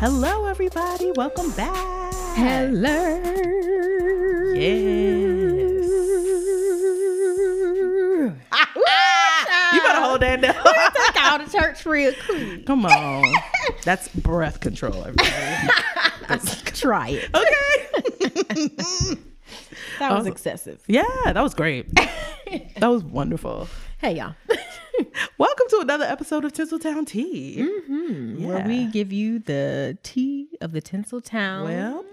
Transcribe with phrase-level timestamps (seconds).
[0.00, 1.10] Hello, everybody.
[1.12, 2.12] Welcome back.
[2.36, 3.20] Hello.
[4.54, 5.90] Yes.
[8.52, 10.54] Ah, you better hold that down.
[10.54, 12.64] Take out of church real quick.
[12.66, 13.24] Come on.
[13.84, 15.30] That's breath control, everybody.
[16.74, 17.30] Try it.
[17.34, 19.16] okay.
[19.98, 20.30] That was Oh.
[20.30, 20.80] excessive.
[20.86, 21.92] Yeah, that was great.
[22.78, 23.68] That was wonderful.
[24.00, 24.34] Hey y'all.
[25.78, 27.62] To another episode of Tinseltown Tea.
[28.44, 31.66] Where we give you the tea of the Tinsel Town.
[31.66, 32.04] Well,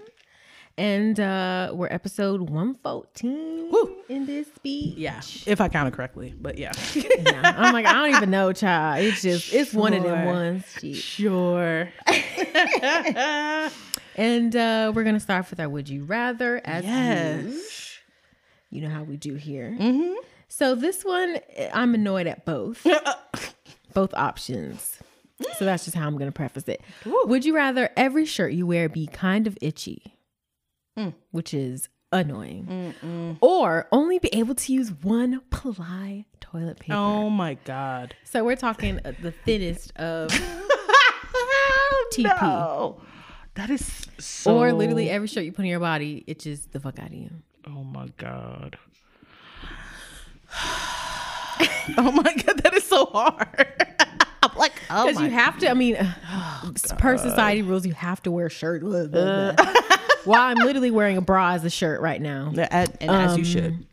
[0.78, 3.96] and uh we're episode 114 Woo.
[4.08, 4.94] in this speech.
[4.96, 6.70] yeah, if I counted correctly, but yeah.
[6.94, 7.54] Yeah.
[7.56, 9.04] I'm like, I don't even know, child.
[9.04, 10.64] It's just it's one of them ones.
[10.80, 10.96] Shit.
[10.96, 11.88] Sure.
[14.18, 17.98] And uh we're gonna start with our would you rather as yes.
[18.70, 19.76] You know how we do here.
[19.78, 20.14] Mm-hmm.
[20.48, 21.38] So this one,
[21.74, 22.86] I'm annoyed at both,
[23.96, 24.98] both options.
[25.58, 26.82] So that's just how I'm going to preface it.
[27.06, 30.12] Would you rather every shirt you wear be kind of itchy,
[30.98, 31.14] Mm.
[31.30, 32.94] which is annoying,
[33.40, 36.94] or only be able to use one ply toilet paper?
[36.94, 38.14] Oh my God.
[38.24, 40.28] So we're talking uh, the thinnest of,
[42.12, 42.24] TP.
[42.40, 43.00] No.
[43.54, 44.56] That is so.
[44.58, 47.30] or literally every shirt you put on your body itches the fuck out of you.
[47.66, 48.78] Oh my God.
[51.98, 52.58] oh my God.
[52.62, 53.75] That is so hard.
[54.98, 55.96] Oh Because you have to, I mean,
[56.98, 58.80] per society rules, you have to wear a shirt.
[58.82, 59.72] Blah, blah, blah.
[60.24, 62.52] While I'm literally wearing a bra as a shirt right now.
[62.56, 63.86] And, and as you Um, should.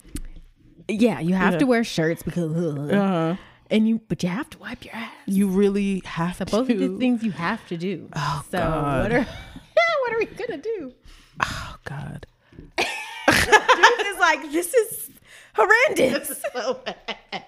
[0.87, 1.59] Yeah, you have Yeah.
[1.59, 3.35] to wear shirts because, Uh-huh.
[3.69, 5.11] and you, but you have to wipe your ass.
[5.25, 6.51] You really have So to.
[6.51, 8.09] both of the things you have to do.
[8.15, 9.03] Oh, so God.
[9.03, 9.23] what are,
[10.01, 10.93] what are we gonna do?
[11.45, 12.25] Oh God.
[13.27, 15.09] It's like this is
[15.55, 16.27] horrendous.
[16.27, 17.43] This is so bad.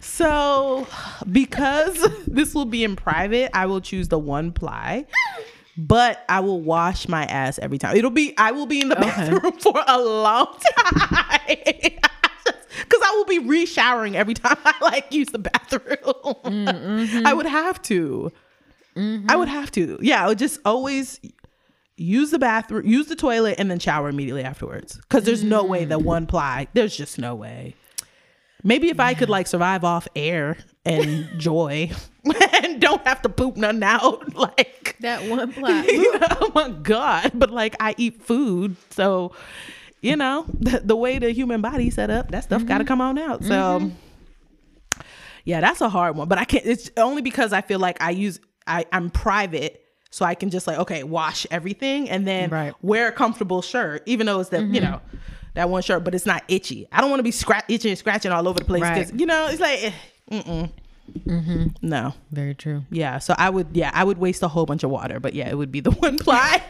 [0.00, 0.86] So,
[1.30, 5.06] because this will be in private, I will choose the one ply.
[5.76, 7.96] But I will wash my ass every time.
[7.96, 11.56] It'll be I will be in the bathroom for a long time.
[12.88, 15.96] Cause I will be re-showering every time I like use the bathroom.
[16.44, 17.26] Mm, mm-hmm.
[17.26, 18.30] I would have to.
[18.96, 19.30] Mm-hmm.
[19.30, 19.98] I would have to.
[20.02, 21.20] Yeah, I would just always
[21.96, 24.96] use the bathroom, use the toilet, and then shower immediately afterwards.
[24.96, 26.04] Because there's no way that mm.
[26.04, 26.66] one ply.
[26.74, 27.74] There's just no way.
[28.64, 31.90] Maybe if I could like survive off air and joy,
[32.62, 35.86] and don't have to poop nothing out, like That one plot.
[35.86, 37.32] you know, oh my god.
[37.34, 39.32] But like I eat food, so
[40.00, 42.88] you know the, the way the human body set up, that stuff got to mm-hmm.
[42.88, 43.42] come on out.
[43.42, 45.00] So mm-hmm.
[45.44, 46.28] yeah, that's a hard one.
[46.28, 46.64] But I can't.
[46.64, 50.68] It's only because I feel like I use I I'm private, so I can just
[50.68, 52.74] like okay, wash everything and then Right.
[52.82, 54.84] wear a comfortable shirt, even though it's the you mm-hmm.
[54.84, 55.00] know
[55.54, 56.88] that one shirt, but it's not itchy.
[56.92, 59.20] I don't want to be scratch itching and scratching all over the place because Right.
[59.20, 59.92] you know it's like eh,
[60.30, 61.74] mm-mm.
[61.82, 62.14] no.
[62.30, 62.84] Very true.
[62.90, 65.48] Yeah, so I would yeah, I would waste a whole bunch of water, but yeah,
[65.48, 66.62] it would be the one ply.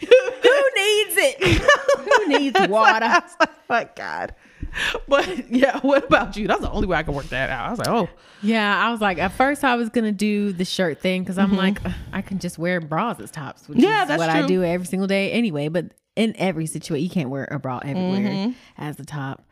[0.00, 1.62] Who needs it?
[1.98, 3.04] Who needs water?
[3.04, 4.34] I was like, oh my God.
[5.08, 6.46] But yeah, what about you?
[6.48, 7.66] That's the only way I can work that out.
[7.66, 8.08] I was like, oh,
[8.42, 11.56] Yeah, I was like, at first I was gonna do the shirt thing because I'm
[11.56, 11.78] like,
[12.12, 13.84] I can just wear bras as tops, which Mm-hmm.
[13.84, 15.68] Yeah, is that's what I do every single day anyway.
[15.68, 18.52] But in every situation, you can't wear a bra everywhere Mm-hmm.
[18.78, 19.44] as a top.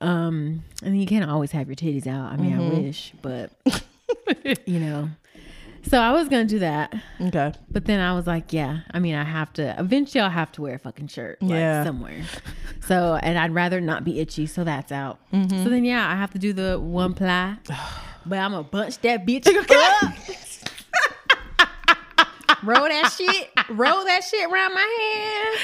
[0.00, 2.32] Um, and you can't always have your titties out.
[2.32, 2.76] I mean, Mm-hmm.
[2.76, 3.50] I wish, but
[4.66, 5.10] you know.
[5.86, 7.52] So I was gonna do that, okay.
[7.70, 9.78] but then I was like, yeah, I mean, I have to.
[9.78, 11.84] Eventually, I'll have to wear a fucking shirt, like, Yeah.
[11.84, 12.22] somewhere.
[12.86, 15.18] So, and I'd rather not be itchy, so that's out.
[15.32, 15.62] Mm-hmm.
[15.62, 17.56] So then, yeah, I have to do the one ply,
[18.26, 20.14] but I'm gonna bunch that bitch up.
[22.62, 25.56] roll that shit, roll that shit around my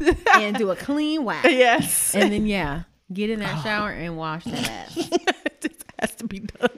[0.00, 1.44] hand, and do a clean wipe.
[1.44, 2.14] yes.
[2.14, 2.82] And then, yeah,
[3.12, 4.96] get in that shower and wash that ass.
[4.96, 6.70] it just has to be done.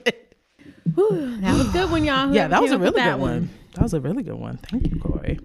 [0.95, 2.33] Whew, that was good one, y'all.
[2.33, 3.49] Yeah, that was a really good one.
[3.73, 4.57] That was a really good one.
[4.57, 5.39] Thank you, Corey.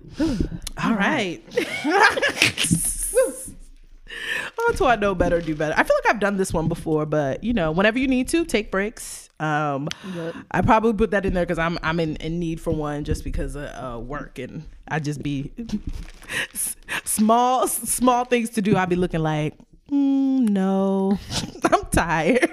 [0.83, 1.42] All right.
[4.69, 5.74] On to I know better, do better.
[5.77, 8.45] I feel like I've done this one before, but you know, whenever you need to,
[8.45, 9.28] take breaks.
[9.41, 10.34] Um, Yep.
[10.51, 13.24] I probably put that in there because I'm I'm in, in need for one just
[13.24, 15.51] because of uh, work and I just be
[17.04, 18.77] small small things to do.
[18.77, 19.54] I'll be looking like,
[19.91, 21.19] mm, no,
[21.65, 22.51] I'm tired.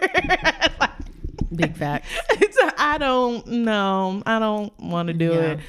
[1.58, 2.06] Big fact.
[2.40, 4.22] It's a, I don't know.
[4.26, 5.40] I don't want to do Yeah.
[5.42, 5.60] it.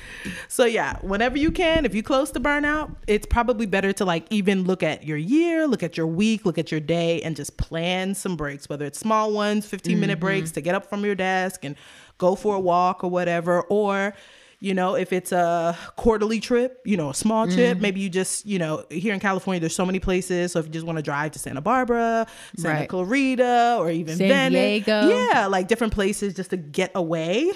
[0.49, 4.27] So yeah, whenever you can, if you close to burnout, it's probably better to like
[4.31, 7.57] even look at your year, look at your week, look at your day, and just
[7.57, 8.69] plan some breaks.
[8.69, 10.55] Whether it's small ones, 15 minute breaks mm-hmm.
[10.55, 11.75] to get up from your desk and
[12.19, 14.15] go for a walk or whatever, or
[14.61, 17.83] you know, if it's a quarterly trip, you know, a small trip, mm-hmm.
[17.83, 20.53] maybe you just, you know, here in California, there's so many places.
[20.53, 22.27] So if you just want to drive to Santa Barbara,
[22.57, 22.89] Santa Right.
[22.89, 25.09] Clarita, or even San Venice, Diego.
[25.09, 27.53] yeah, like different places just to get away.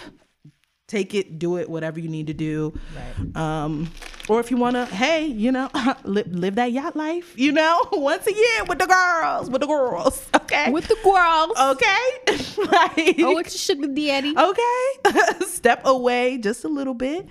[0.92, 2.78] Take it, do it, whatever you need to do.
[2.94, 3.36] Right.
[3.36, 3.90] Um,
[4.28, 5.68] or if you want to, hey, you know,
[6.04, 9.66] live, live that yacht life, you know, once a year with the girls, with the
[9.66, 11.58] girls, okay, With the girls.
[11.58, 14.34] okay, like, Oh, it's your sugar daddy.
[14.36, 17.26] okay, step away just a little bit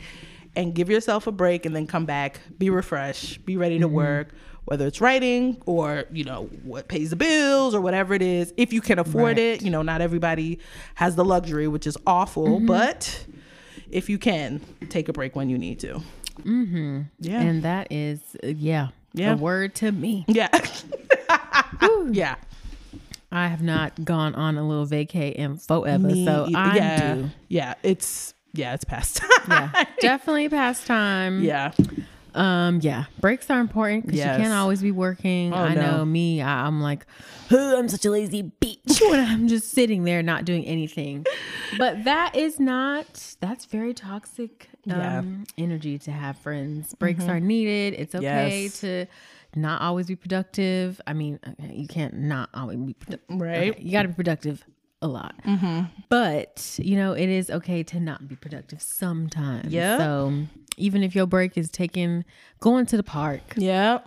[0.56, 4.30] and give yourself a break, and then come back, be refreshed, be ready to work.
[4.66, 8.72] Whether it's writing or you know what pays the bills or whatever it is, if
[8.74, 9.40] you can afford Right.
[9.40, 10.60] it, you know not everybody
[10.96, 12.60] has the luxury, which is awful.
[12.60, 13.26] But
[13.92, 16.02] if you can, take a break when you need to.
[16.42, 17.02] Mm-hmm.
[17.20, 17.42] Yeah.
[17.42, 19.34] And that is, uh, yeah, Yeah.
[19.34, 20.26] a word to me.
[20.28, 20.50] Yeah.
[22.12, 22.36] yeah.
[23.32, 26.48] I have not gone on a little vacay in forever, Me so.
[26.54, 27.16] I yeah.
[27.16, 27.30] do.
[27.48, 27.74] Yeah.
[27.84, 29.30] It's yeah, it's past time.
[29.74, 31.42] Yeah, definitely past time.
[31.42, 31.72] yeah.
[32.34, 34.38] Um, yeah, breaks are important because Yes.
[34.38, 35.54] you can't always be working.
[35.54, 35.82] Oh, I no.
[35.98, 36.42] know me.
[36.42, 37.06] I, I'm like,
[37.52, 41.26] oh, I'm such a lazy bitch when I'm just sitting there not doing anything.
[41.78, 43.36] But that is not.
[43.42, 45.20] That's very toxic Yeah.
[45.20, 46.38] um, energy to have.
[46.38, 47.96] Friends, breaks are needed.
[48.00, 48.80] It's okay Yes.
[48.82, 49.06] to
[49.56, 51.02] not always be productive.
[51.06, 53.42] I mean, okay, you can't not always be productive.
[53.42, 53.78] Right.
[53.80, 54.64] you got to be productive
[55.02, 55.36] a lot.
[55.46, 55.82] Mm-hmm.
[56.10, 59.74] But, you know, it is okay to not be productive sometimes.
[59.74, 59.98] Yeah.
[59.98, 60.34] So
[60.78, 62.24] even if your break is taking,
[62.60, 64.00] going to the park, Yeah.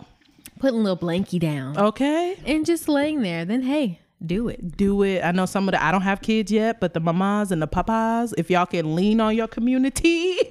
[0.60, 2.36] putting a little blankie down Okay.
[2.46, 4.76] and just laying there, then hey, do it.
[4.76, 5.22] Do it.
[5.22, 7.66] I know some of the I don't have kids yet, but the mamas and the
[7.66, 10.38] papas, if y'all can lean on your community.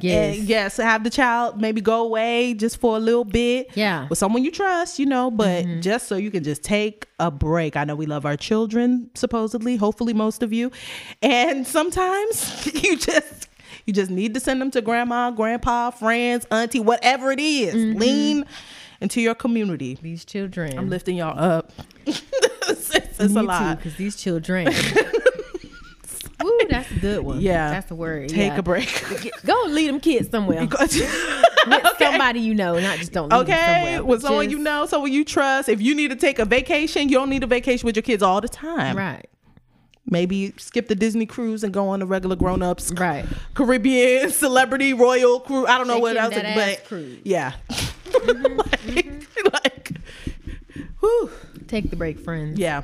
[0.00, 0.38] Yes.
[0.38, 3.70] yes, have the child maybe go away just for a little bit.
[3.74, 4.06] Yeah.
[4.08, 5.80] With someone you trust, you know, but mm-hmm.
[5.80, 7.76] just so you can just take a break.
[7.76, 10.70] I know we love our children, supposedly, hopefully most of you.
[11.20, 13.48] And sometimes you just
[13.86, 17.74] you just need to send them to grandma, grandpa, friends, auntie, whatever it is.
[17.74, 17.98] Mm-hmm.
[17.98, 18.46] Lean
[19.00, 19.98] into your community.
[20.00, 20.78] These children.
[20.78, 21.72] I'm lifting y'all up.
[22.68, 23.78] it's it's a lot.
[23.78, 24.68] because these children.
[26.42, 27.40] Ooh, that's a good one.
[27.40, 27.70] Yeah.
[27.70, 28.30] that's the word.
[28.30, 28.58] Take yeah.
[28.58, 29.30] a break.
[29.44, 30.66] Go lead them kids somewhere.
[31.66, 33.30] With somebody you know, not just don't.
[33.30, 35.68] Leave Okay, with someone you know, someone you trust.
[35.68, 38.22] If you need to take a vacation, you don't need a vacation with your kids
[38.22, 38.96] all the time.
[38.96, 39.28] Right.
[40.06, 43.26] Maybe skip the Disney cruise and go on a regular grown ups Right.
[43.52, 45.66] Caribbean celebrity royal cruise.
[45.68, 47.20] I don't know what else, but cruise.
[47.24, 49.48] yeah, mm-hmm, like, mm-hmm.
[49.52, 49.92] like,
[51.00, 51.30] whew,
[51.70, 52.58] Take the break, friends.
[52.58, 52.82] yeah.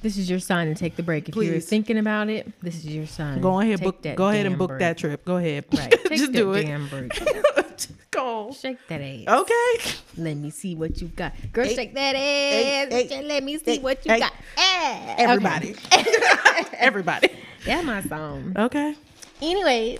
[0.00, 1.28] This is your sign to take the break.
[1.28, 3.40] If you're thinking about it, this is your sign.
[3.40, 4.02] Go ahead, Take book.
[4.02, 4.78] that Go ahead and book break.
[4.80, 5.24] that trip.
[5.24, 5.64] Go ahead.
[5.76, 5.90] Right.
[6.06, 6.62] Take Just do it.
[6.62, 7.10] damn break.
[8.12, 8.52] go.
[8.52, 9.40] Shake that ass.
[9.40, 9.92] Okay.
[10.16, 11.32] Let me see what you got.
[11.52, 12.92] Girl, Hey, shake that ass.
[12.92, 14.32] hey, hey, let me see what you got.
[14.56, 15.74] Eh, Everybody.
[15.92, 16.04] okay.
[16.78, 17.28] Everybody.
[17.66, 18.52] That's my song.
[18.56, 18.94] Okay.
[19.42, 19.98] Anyway,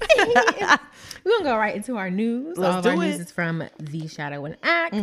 [1.28, 2.56] we're gonna go right into our news.
[2.56, 4.96] Let's all of our do news is from The Shadow and Act,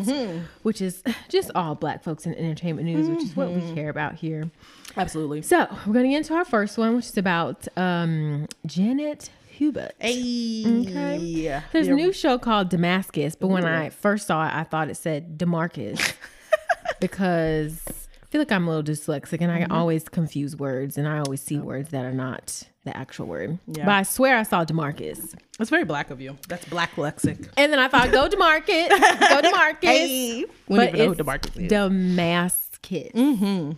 [0.64, 4.16] which is just all black folks in entertainment news, which is what we care about
[4.16, 4.50] here.
[4.98, 5.42] Absolutely.
[5.42, 9.94] So we're gonna get into our first one, which is about um, Janet Hubert.
[10.00, 10.64] Hey.
[10.66, 11.62] Okay.
[11.72, 14.96] There's a new show called Damascus, but when I first saw it, I thought it
[14.96, 16.14] said Demarcus
[17.00, 18.05] because
[18.36, 19.72] feel like I'm a little dyslexic and I Mm-hmm.
[19.72, 23.60] always confuse words and I always see words that are not the actual word.
[23.66, 23.86] Yeah.
[23.86, 25.34] But I swear I saw Demarcus.
[25.58, 26.38] It's very black of you.
[26.50, 27.48] That's black lexic.
[27.56, 29.84] And then I thought, go Demarcus, go Demarcus.
[29.88, 30.46] Hey.
[30.68, 31.70] We don't even know who DeMarcus is.
[31.70, 33.12] Damascus.
[33.14, 33.72] Mm-hmm.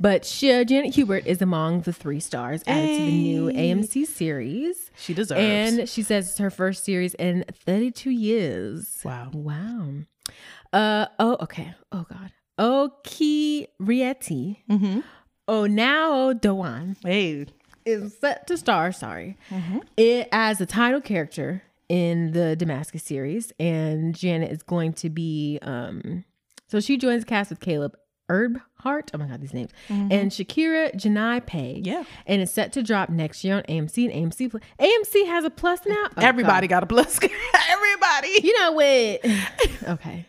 [0.00, 4.90] But she, Janet Hubert is among the three stars added to the new AMC series.
[4.96, 5.40] She deserves.
[5.40, 8.98] And she says it's her first series in 32 years.
[9.04, 9.30] wow.
[9.32, 9.88] Wow.
[10.72, 11.72] Uh oh, okay.
[11.92, 12.32] Oh God.
[12.58, 14.56] Oki Rieti.
[14.70, 15.00] Mm-hmm.
[15.48, 17.46] Onaodowan Hey.
[17.84, 19.36] is set to star, sorry,
[19.96, 23.52] it as a title character in the Damascus series.
[23.60, 26.24] And Janet is going to be um
[26.68, 27.94] so she joins the cast with Caleb
[28.30, 29.10] Eberhardt.
[29.12, 29.70] Oh my god, these names.
[29.90, 31.82] And Shakira Janai Paye.
[31.84, 32.04] Yeah.
[32.26, 34.10] And it's set to drop next year on AMC.
[34.10, 36.06] And AMC AMC has a plus now.
[36.16, 36.76] Oh, Everybody God.
[36.76, 37.18] got a plus.
[37.70, 38.28] Everybody.
[38.42, 39.88] You know what?
[40.00, 40.26] okay.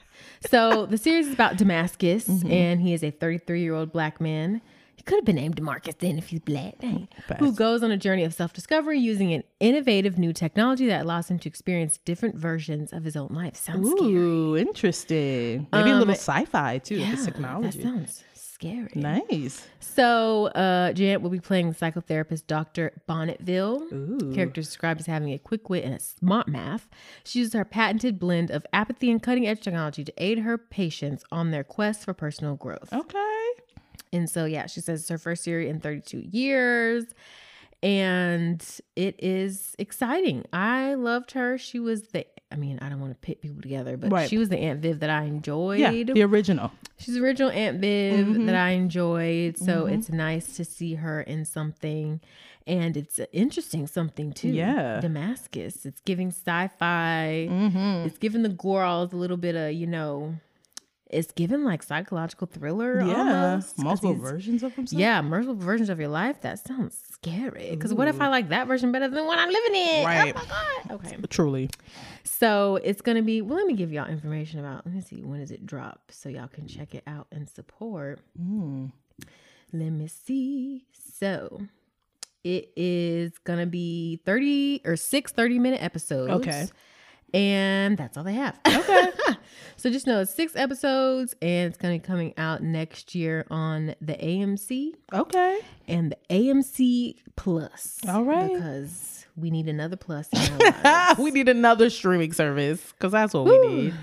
[0.50, 2.52] So the series is about Damascus, Mm-hmm.
[2.52, 4.62] and he is a 33 year old black man.
[4.96, 6.80] He could have been named Demarcus then if he's black.
[6.80, 7.08] Dang.
[7.40, 11.30] Who goes on a journey of self discovery using an innovative new technology that allows
[11.30, 13.56] him to experience different versions of his own life.
[13.56, 14.14] Sounds scary.
[14.14, 15.68] Ooh, interesting.
[15.72, 16.96] Maybe a Um, little sci-fi too.
[16.96, 17.78] Yeah, this technology.
[17.80, 18.24] That sounds
[18.56, 18.90] scary.
[18.96, 19.68] nice.
[19.80, 22.92] So, uh, Janet will be playing the psychotherapist Dr.
[23.08, 23.92] Bonnetville.
[23.92, 24.34] Ooh.
[24.34, 26.88] Character described as having a quick wit and a smart math.
[27.24, 31.24] She uses her patented blend of apathy and cutting edge technology to aid her patients
[31.32, 32.92] on their quest for personal growth.
[32.92, 33.44] Okay.
[34.14, 37.04] And so, yeah, she says it's her first series in 32 years.
[37.86, 38.66] And
[38.96, 40.44] it is exciting.
[40.52, 41.58] I loved her.
[41.60, 44.28] She was the, I mean, I don't want to pit people together, but Right.
[44.30, 45.80] she was the Aunt Viv that I enjoyed.
[45.80, 46.72] Yeah, the original.
[46.98, 48.46] She's the original Aunt Viv Mm-hmm.
[48.48, 49.58] that I enjoyed.
[49.60, 52.22] So it's nice to see her in something.
[52.68, 54.50] and it's interesting something too.
[54.50, 55.00] Yeah.
[55.00, 55.86] Damascus.
[55.86, 57.48] It's giving sci-fi.
[57.48, 58.08] Mm-hmm.
[58.08, 60.36] It's giving the Gorals a little bit of you know.
[61.10, 63.00] It's given like psychological thriller.
[63.02, 65.00] Yeah, almost, multiple versions of himself.
[65.00, 66.42] Yeah, multiple versions of your life.
[66.42, 67.70] That sounds scary.
[67.70, 70.06] Because what if I like that version better than what I'm living in?
[70.06, 70.36] Right.
[70.36, 71.06] Oh my god.
[71.06, 71.18] Okay.
[71.30, 71.70] truly.
[72.24, 73.42] So it's gonna be.
[73.42, 74.86] Well, let me give y'all information about.
[74.86, 75.22] Let me see.
[75.22, 76.12] When does it drop?
[76.12, 78.20] So y'all can check it out and support.
[78.42, 78.92] Mm.
[79.74, 80.86] Let me see.
[81.20, 81.62] So
[82.44, 86.32] it is gonna be 30 or six 30 minute episodes.
[86.32, 86.66] Okay.
[87.36, 88.58] And that's all they have.
[88.68, 89.08] Okay.
[89.78, 93.94] so just know it's six episodes and it's gonna be coming out next year on
[94.02, 95.60] the AMC Okay.
[95.88, 98.00] and the AMC Plus.
[98.08, 98.54] All right.
[98.54, 101.20] Because we need another plus in our lives.
[101.20, 103.94] we need another streaming service because that's what we need.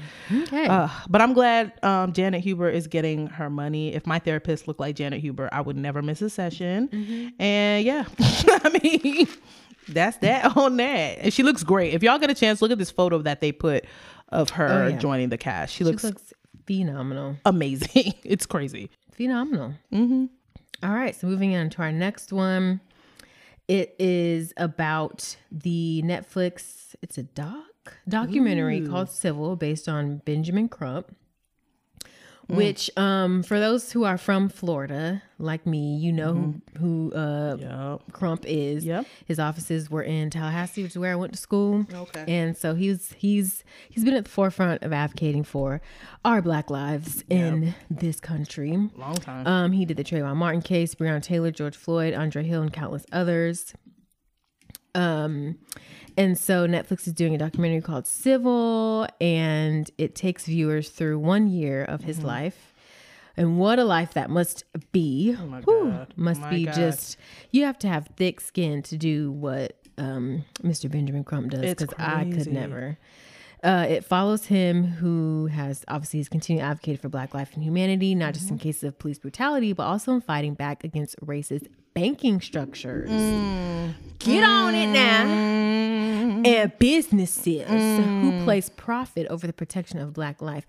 [0.42, 0.66] Okay.
[0.66, 3.94] Uh, but I'm glad um, Janet Huber is getting her money.
[3.94, 6.88] If my therapist looked like Janet Huber, I would never miss a session.
[6.88, 7.42] Mm-hmm.
[7.42, 9.28] And yeah, I mean,
[9.88, 11.18] that's that on that.
[11.20, 11.94] And she looks great.
[11.94, 13.84] If y'all get a chance, look at this photo that they put
[14.28, 14.96] of her Oh, yeah.
[14.96, 15.72] joining the cast.
[15.72, 16.32] She she looks, looks
[16.66, 17.36] phenomenal.
[17.44, 18.14] amazing.
[18.24, 18.90] it's crazy.
[19.12, 19.74] Phenomenal.
[19.92, 20.26] Mm-hmm.
[20.84, 22.80] All right, so moving on to our next one.
[23.68, 27.54] It is about the Netflix, it's a doc
[28.08, 31.14] documentary called Civil based on Benjamin Crump.
[32.48, 37.56] Which um for those who are from Florida, like me, you know who, who uh
[37.58, 38.12] Yep.
[38.12, 38.84] Crump is.
[38.84, 39.06] Yep.
[39.24, 41.86] His offices were in Tallahassee, which is where I went to school.
[41.92, 42.24] Okay.
[42.28, 45.80] And so he's he's he's been at the forefront of advocating for
[46.24, 48.76] our black lives in this country.
[48.96, 49.46] Long time.
[49.46, 53.06] Um, he did the Trayvon Martin case, Breonna Taylor, George Floyd, Andre Hill, and countless
[53.12, 53.74] others.
[54.94, 55.58] Um,
[56.16, 61.48] and so Netflix is doing a documentary called Civil, and it takes viewers through one
[61.48, 62.74] year of his life.
[63.34, 65.34] And what a life that must be.
[65.40, 66.12] oh my Whew, God.
[66.16, 66.74] must My be God.
[66.74, 67.16] just,
[67.50, 70.90] you have to have thick skin to do what um, Mr.
[70.90, 72.98] Benjamin Crump does because I could never.
[73.62, 78.14] Uh, it follows him who has obviously he's continued advocated for black life and humanity,
[78.14, 78.62] not just in Mm-hmm.
[78.64, 83.10] cases of police brutality, but also in fighting back against racist banking structures.
[83.10, 83.94] Mm.
[84.18, 85.26] Get on it now.
[86.44, 88.22] And businesses Mm.
[88.22, 90.66] who place profit over the protection of black life.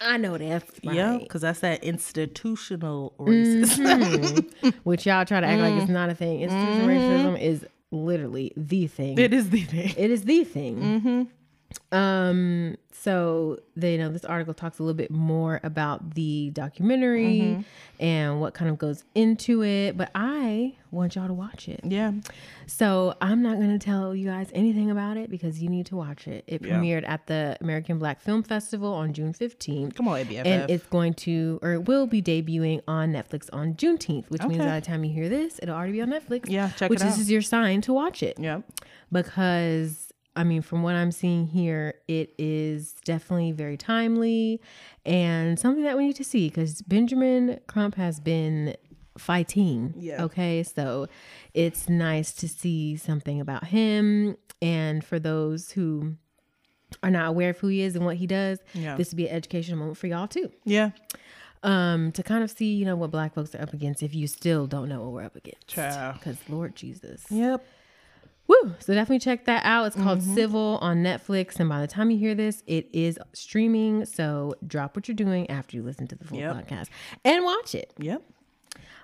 [0.00, 0.94] I know that's right.
[0.96, 4.48] Yeah, because that's that institutional racism.
[4.84, 5.80] Which y'all try to act like Mm.
[5.82, 6.40] it's not a thing.
[6.42, 9.16] Institutional racism is literally the thing.
[9.16, 9.24] Mm-hmm.
[9.24, 9.94] It is the thing.
[9.96, 10.76] It is the thing.
[10.76, 11.22] Mm-hmm.
[11.92, 12.76] Um.
[12.92, 17.60] So they you know this article talks a little bit more about the documentary Mm-hmm.
[18.04, 21.80] and what kind of goes into it, but I want y'all to watch it.
[21.84, 22.12] Yeah.
[22.66, 25.96] So I'm not going to tell you guys anything about it because you need to
[25.96, 26.42] watch it.
[26.46, 26.78] It Yeah.
[26.80, 29.94] premiered at the American Black Film Festival on June 15th.
[29.94, 30.46] Come on, ABFF.
[30.46, 34.58] And it's going to, or it will be debuting on Netflix on Juneteenth, which means
[34.64, 36.48] by the time you hear this, it'll already be on Netflix.
[36.48, 37.20] Yeah, check which it this out.
[37.20, 38.62] is your sign to watch it yep.
[39.12, 44.60] because I mean, from what I'm seeing here, it is definitely very timely
[45.04, 48.76] and something that we need to see because Benjamin Crump has been
[49.18, 49.94] fighting.
[49.96, 50.22] Yeah.
[50.24, 50.62] Okay.
[50.62, 51.06] So
[51.54, 54.36] it's nice to see something about him.
[54.60, 56.16] And for those who
[57.02, 58.96] are not aware of who he is and what he does, Yeah.
[58.96, 60.52] this would be an educational moment for y'all too.
[60.64, 60.90] Yeah.
[61.62, 64.26] Um, to kind of see, you know, what black folks are up against if you
[64.26, 65.74] still don't know what we're up against.
[66.12, 67.24] Because Lord Jesus.
[67.30, 67.66] Yep.
[68.48, 68.74] Woo!
[68.78, 69.86] So definitely check that out.
[69.86, 70.34] It's called Mm-hmm.
[70.34, 74.04] Civil on Netflix, and by the time you hear this, it is streaming.
[74.04, 76.54] So drop what you're doing after you listen to the full Yep.
[76.68, 76.88] podcast
[77.24, 77.92] and watch it.
[77.98, 78.22] Yep.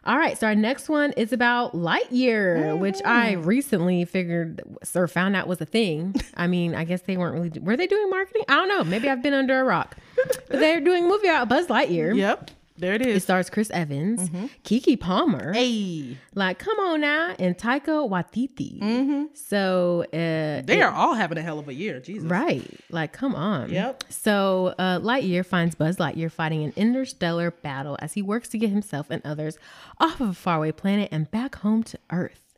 [0.05, 0.37] All right.
[0.37, 4.61] So our next one is about Lightyear, which I recently figured
[4.97, 6.15] or found out was a thing.
[6.37, 7.51] I mean, I guess they weren't really.
[7.61, 8.43] Were they doing marketing?
[8.49, 8.83] I don't know.
[8.85, 9.97] Maybe I've been under a rock.
[10.17, 12.17] But they're doing a movie about Buzz Lightyear.
[12.17, 12.51] Yep.
[12.79, 13.17] There it is.
[13.19, 14.29] it stars Chris Evans,
[14.65, 15.53] Keke Palmer.
[15.53, 16.17] Hey.
[16.35, 18.81] Like, come on now, and Taika Waititi.
[18.81, 19.25] Mm-hmm.
[19.35, 22.01] So uh, They it- are all having a hell of a year.
[22.01, 22.25] Jesus.
[22.29, 22.67] Right.
[22.91, 23.71] Like, come on.
[23.71, 24.05] Yep.
[24.09, 28.71] So, uh, Lightyear finds Buzz Lightyear fighting an interstellar battle as he works to get
[28.71, 29.59] himself and others
[29.99, 32.55] off of a faraway planet and back home to Earth.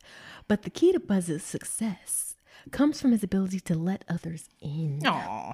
[0.47, 2.35] But the key to Buzz's success
[2.71, 5.01] comes from his ability to let others in.
[5.05, 5.53] Aw.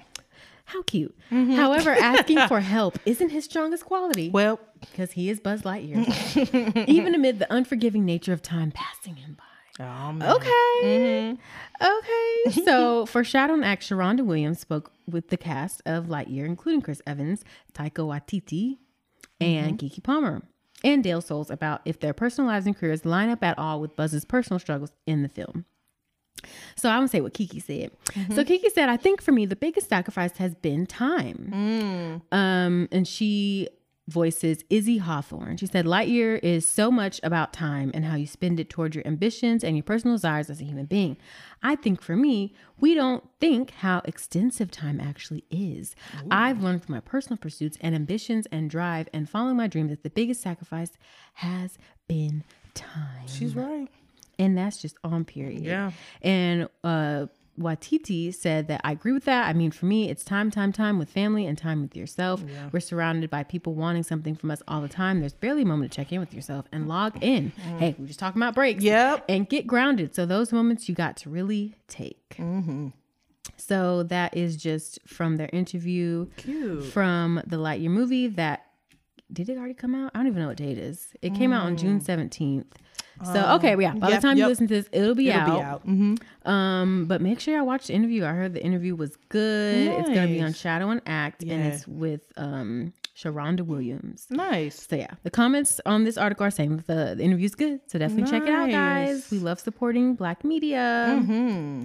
[0.64, 1.16] How cute.
[1.30, 1.54] Mm-hmm.
[1.54, 7.14] However, asking for help isn't his strongest quality Well, because he is Buzz Lightyear, even
[7.14, 9.84] amid the unforgiving nature of time passing him by.
[9.84, 10.36] oh.
[10.36, 10.86] Okay.
[10.86, 12.54] Mm-hmm.
[12.54, 12.64] Okay.
[12.64, 17.02] So for Shadow and Act, Sharonda Williams spoke with the cast of Lightyear, including Chris
[17.06, 18.78] Evans, Taika Waititi,
[19.40, 19.86] and mm-hmm.
[19.86, 20.42] Keke Palmer,
[20.84, 23.96] and Dale Soules about if their personal lives and careers line up at all with
[23.96, 25.64] Buzz's personal struggles in the film.
[26.76, 27.90] So I'm gonna say what Keke said.
[28.34, 31.50] So Keke said, "I think for me, the biggest sacrifice has been time."
[32.32, 33.68] Um, and she
[34.08, 35.56] voices Izzy Hawthorne.
[35.58, 39.06] She said, Lightyear is so much about time and how you spend it toward your
[39.06, 41.16] ambitions and your personal desires as a human being.
[41.62, 45.94] I think for me, we don't think how extensive time actually is.
[46.32, 50.02] I've learned from my personal pursuits and ambitions and drive and following my dreams that
[50.02, 50.92] the biggest sacrifice
[51.34, 52.42] has been
[52.74, 53.26] time.
[53.26, 53.88] She's right.
[54.38, 55.64] And that's just on period.
[55.64, 55.92] Yeah.
[56.22, 57.26] And uh
[57.60, 59.46] Waititi said that I agree with that.
[59.46, 62.42] I mean, for me, it's time, time, time with family and time with yourself.
[62.72, 65.20] We're surrounded by people wanting something from us all the time.
[65.20, 67.52] There's barely a moment to check in with yourself and log in.
[67.52, 67.78] Mm-hmm.
[67.78, 68.82] Hey, we're just talking about breaks.
[68.82, 69.26] Yep.
[69.28, 70.14] And get grounded.
[70.14, 72.36] So those moments you got to really take.
[72.38, 72.88] Mm-hmm.
[73.58, 76.84] So that is just from their interview Cute.
[76.86, 78.66] from the Lightyear movie that
[79.32, 80.10] did it already come out?
[80.14, 81.08] I don't even know what date it is.
[81.22, 81.80] It came out on mm.
[81.80, 82.66] June 17th.
[83.24, 83.94] So okay, yeah.
[83.94, 85.46] By yep, the time you listen to this, it'll be It'll out.
[85.56, 85.82] be out.
[85.82, 86.14] hmm
[86.44, 88.24] Um, but make sure I watch the interview.
[88.24, 89.88] I heard the interview was good.
[90.00, 94.26] It's gonna be on Shadow and Act, and it's with um Sharonda Williams.
[94.30, 94.86] Nice.
[94.88, 97.80] So yeah, the comments on this article are saying that the, the interview's good.
[97.86, 99.30] So definitely check it out, guys.
[99.30, 101.84] We love supporting Black media, Hmm.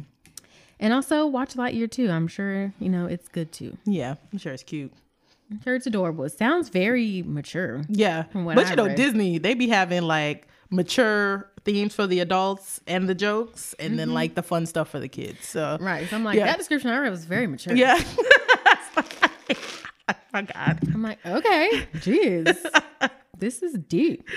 [0.79, 2.09] and also watch Lightyear too.
[2.09, 3.77] I'm sure you know it's good too.
[3.85, 4.93] Yeah, I'm sure it's cute.
[5.51, 6.23] I'm sure it's adorable.
[6.25, 7.83] It sounds very mature.
[7.87, 8.95] Yeah, but I you know read.
[8.97, 14.13] Disney, they be having like mature themes for the adults and the jokes, and then
[14.13, 15.45] like the fun stuff for the kids.
[15.47, 16.07] So Right.
[16.09, 16.45] So I'm like, Yeah.
[16.45, 17.75] that description I read was very mature.
[17.75, 18.01] yeah.
[20.33, 22.55] My God, I'm like, okay, jeez,
[23.37, 24.27] this is deep.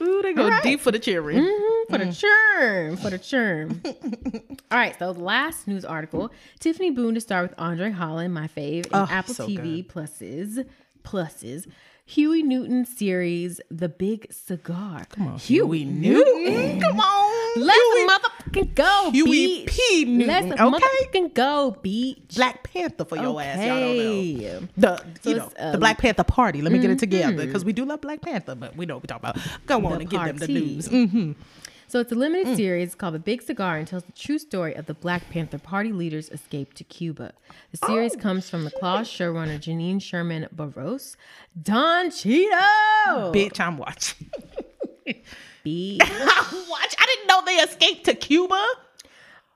[0.00, 0.62] Ooh, they go right.
[0.62, 1.42] deep for the children.
[1.44, 3.80] Mhm, For the churn, for the churn.
[4.70, 6.30] All right, so the last news article:
[6.60, 10.66] Tiffany Boone to star with Andre Holland, my fave, in Oh, Apple so TV pluses,
[11.02, 11.66] pluses.
[12.10, 15.04] Huey Newton series, The Big Cigar.
[15.10, 16.80] Come on, Huey Newton.
[16.80, 19.68] Come on, Let's Huey- motherfucking go, Huey beach.
[19.68, 20.04] P.
[20.06, 20.86] Newton, Let's okay?
[20.86, 22.32] motherfucking go, beach.
[22.34, 23.58] Black Panther for your ass.
[23.58, 24.56] Y'all don't know.
[24.56, 24.68] Okay.
[24.78, 26.62] The you know uh, the Black Panther Party.
[26.62, 29.02] Let me get it together because we do love Black Panther, but we know what
[29.02, 29.66] we're talking about.
[29.66, 30.54] Go on and give them the party.
[30.54, 30.86] news.
[30.88, 31.32] hmm
[31.88, 32.56] So it's a limited Mm.
[32.56, 35.90] series called The Big Cigar and tells the true story of the Black Panther Party
[35.90, 37.32] leader's escape to Cuba.
[37.72, 41.16] The series Oh, comes from the Claws showrunner Janine Sherman Barrois,
[41.60, 44.30] Don Cheeto, Bitch, I'm watching.
[45.64, 46.94] Watch.
[46.98, 48.64] I didn't know they escaped to Cuba.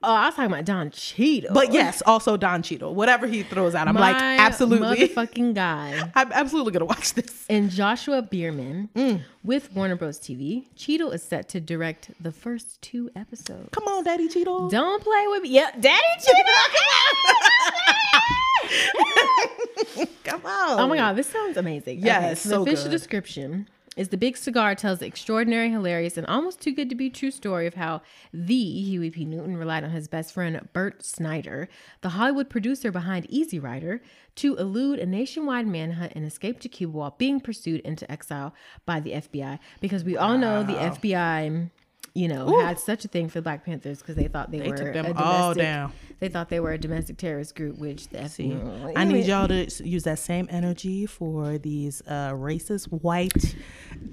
[0.05, 1.53] Oh, I was talking about Don Cheeto.
[1.55, 2.95] But yes, also Don Cheadle.
[2.95, 5.09] Whatever he throws out, I'm like, absolutely.
[5.09, 6.11] motherfucking guy.
[6.15, 7.45] I'm absolutely gonna watch this.
[7.49, 9.23] And Joshua Bearman Mm.
[9.45, 10.19] with Warner Bros.
[10.19, 10.65] TV.
[10.77, 13.69] Cheeto is set to direct the first two episodes.
[13.73, 14.69] Come on, Daddy Cheadle.
[14.69, 15.51] Don't play with me.
[15.51, 16.53] Yep, Daddy Cheeto.
[20.25, 20.81] Come on.
[20.81, 22.01] Oh my god, this sounds amazing.
[22.01, 26.27] Yes, so, so the official description is the big cigar tells the extraordinary, hilarious, and
[26.27, 28.01] almost too good to be true story of how
[28.33, 29.25] the Huey P.
[29.25, 31.69] Newton relied on his best friend Bert Schneider,
[32.01, 34.01] the Hollywood producer behind Easy Rider,
[34.37, 38.55] to elude a nationwide manhunt and escape to Cuba while being pursued into exile
[38.87, 39.59] by the FBI.
[39.81, 41.71] Because we all know the FBI.
[42.15, 44.69] You know, had such a thing for the Black Panthers because they thought they, They
[44.69, 45.93] were took them all down.
[46.23, 48.93] They thought they were a domestic terrorist group, which the FBI.
[48.95, 53.57] I need y'all to use that same energy for these uh, racist white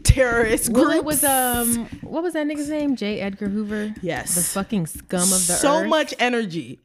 [0.04, 0.88] terrorist groups.
[0.88, 2.96] Well, it was um, what was that nigga's name?
[2.96, 3.20] J.
[3.22, 3.94] Edgar Hoover.
[4.02, 4.34] Yes.
[4.34, 5.84] the fucking scum of the so earth.
[5.84, 6.80] So much energy.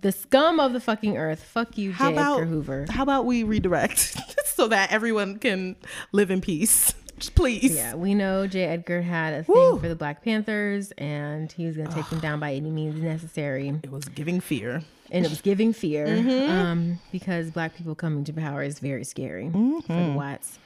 [0.00, 1.44] the scum of the fucking earth.
[1.44, 1.96] Fuck you, J.
[1.96, 2.86] How about Edgar Hoover.
[2.88, 4.16] how about we redirect
[4.46, 5.76] so that everyone can
[6.12, 7.74] live in peace, Just please.
[7.76, 8.64] Yeah, we know J.
[8.64, 9.78] Edgar had a thing Woo.
[9.78, 13.68] for the Black Panthers, and he was gonna take them down by any means necessary,
[13.82, 14.82] It was giving fear.
[15.10, 16.50] and it was giving fear, Mm-hmm.
[16.50, 20.06] um, because Black people coming to power is very scary for Mm-hmm.
[20.12, 20.58] the whites.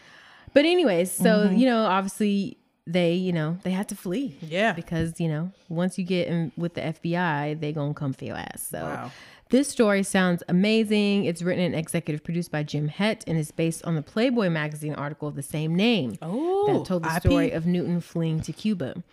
[0.52, 4.36] But anyways, so you know, obviously they, you know, they had to flee.
[4.40, 4.72] Yeah.
[4.72, 8.36] because you know once you get in with the FBI, they gonna come for your
[8.36, 8.68] ass.
[8.70, 9.10] So Wow.
[9.54, 11.26] This story sounds amazing.
[11.26, 14.94] It's written and executive produced by Jim Hecht and is based on the Playboy magazine
[14.96, 17.20] article of the same name Oh, that told the IP.
[17.22, 19.04] story of Newton fleeing to Cuba.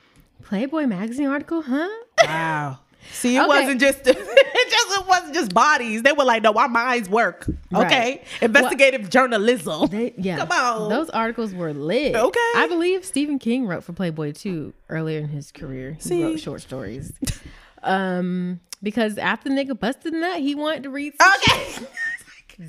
[0.41, 1.88] Playboy magazine article, huh?
[2.23, 2.80] Wow.
[3.12, 3.47] See, it Okay.
[3.49, 6.01] wasn't just it just it wasn't just bodies.
[6.01, 7.45] They were like, no, our minds work.
[7.71, 8.23] Okay, Right.
[8.41, 9.89] investigative journalism.
[9.91, 10.89] They, yeah, Come on.
[10.89, 12.15] Those articles were lit.
[12.15, 12.39] Okay.
[12.56, 15.91] I believe Stephen King wrote for Playboy too earlier in his career.
[15.93, 16.23] He See?
[16.23, 17.13] wrote short stories.
[17.84, 21.13] um, because after the nigga busted that, he wanted to read.
[21.21, 21.87] Some okay.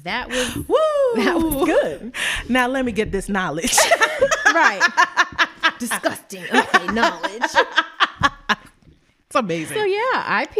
[0.04, 1.22] That was Woo.
[1.22, 2.14] that was good.
[2.48, 3.76] Now let me get this knowledge.
[4.54, 4.80] right.
[5.78, 6.44] Disgusting.
[6.44, 7.42] Okay, knowledge.
[9.26, 9.76] it's amazing.
[9.76, 10.56] So yeah, IP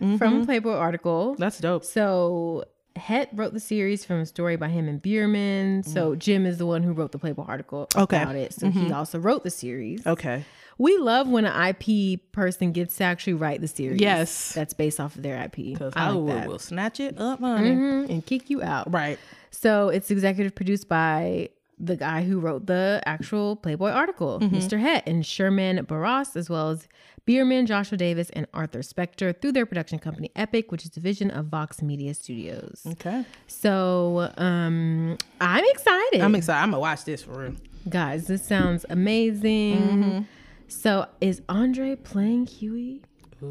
[0.00, 0.16] Mm-hmm.
[0.16, 1.34] from Playboy article.
[1.36, 1.84] That's dope.
[1.84, 2.64] So
[2.96, 5.82] Hecht wrote the series from a story by him and Bearman.
[5.84, 8.02] So Jim is the one who wrote the Playboy article Mm.
[8.04, 8.16] Okay.
[8.16, 8.22] Mm-hmm.
[8.30, 8.52] about it.
[8.54, 10.06] So he also wrote the series.
[10.06, 10.44] Okay.
[10.80, 14.00] We love when an IP person gets to actually write the series.
[14.00, 14.54] Yes.
[14.54, 15.56] That's based off of their IP.
[15.56, 17.72] Because I I like will, will snatch it up, honey.
[17.72, 18.90] Mhm, And kick you out.
[18.90, 19.18] Right.
[19.50, 24.56] So it's executive produced by the guy who wrote the actual Playboy article, Mm-hmm.
[24.56, 24.78] Mr.
[24.80, 26.88] Hecht, and Sherman Barrois, as well as
[27.26, 31.30] Bearman, Joshua Davis, and Arthur Spector through their production company Epic, which is a division
[31.30, 32.82] of Vox Media Studios.
[32.86, 33.24] Okay.
[33.46, 36.22] So um, I'm excited.
[36.22, 36.62] I'm excited.
[36.62, 37.54] I'm gonna watch this for real.
[37.88, 39.78] Guys, this sounds amazing.
[39.78, 40.20] Mm-hmm.
[40.70, 43.02] So is Andre playing Huey
[43.40, 43.46] P.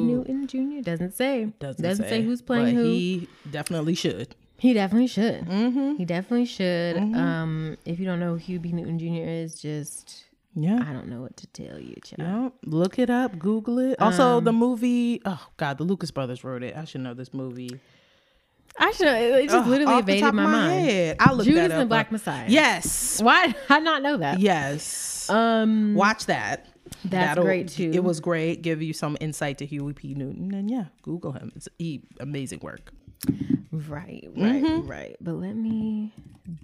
[0.00, 0.82] Newton Jr.?
[0.82, 1.52] Doesn't say.
[1.58, 2.22] doesn't, say.
[2.22, 2.84] who's playing but who.
[2.84, 4.34] He definitely should.
[4.58, 5.44] He definitely should.
[5.44, 5.96] Mm-hmm.
[5.96, 6.96] He definitely should.
[6.96, 8.72] Um, if you don't know who Hugh B.
[8.72, 9.28] Newton Jr.
[9.28, 10.78] is, just Yeah.
[10.88, 12.18] I don't know what to tell you, child.
[12.18, 14.00] Yeah, look it up, Google it.
[14.00, 15.20] Also, the movie.
[15.24, 16.76] Oh God, the Lucas brothers wrote it.
[16.76, 17.80] I should know this movie.
[18.78, 19.06] I should.
[19.06, 20.80] It just literally off the evaded top of my, mind.
[20.90, 21.16] head.
[21.20, 21.80] I'll look Judas that up.
[21.80, 22.46] and Black Messiah.
[22.48, 24.40] Yes, Why did I not know that?
[24.40, 25.28] yes.
[25.30, 26.66] Um, Watch that.
[27.04, 27.90] That's That'll- great, too.
[27.92, 28.62] It was great.
[28.62, 30.14] Give you some insight to Huey P.
[30.14, 31.52] Newton, and yeah, Google him.
[31.56, 32.92] It's he, amazing work.
[33.70, 34.86] right, right, Mm-hmm.
[34.86, 35.16] right.
[35.20, 36.12] But let me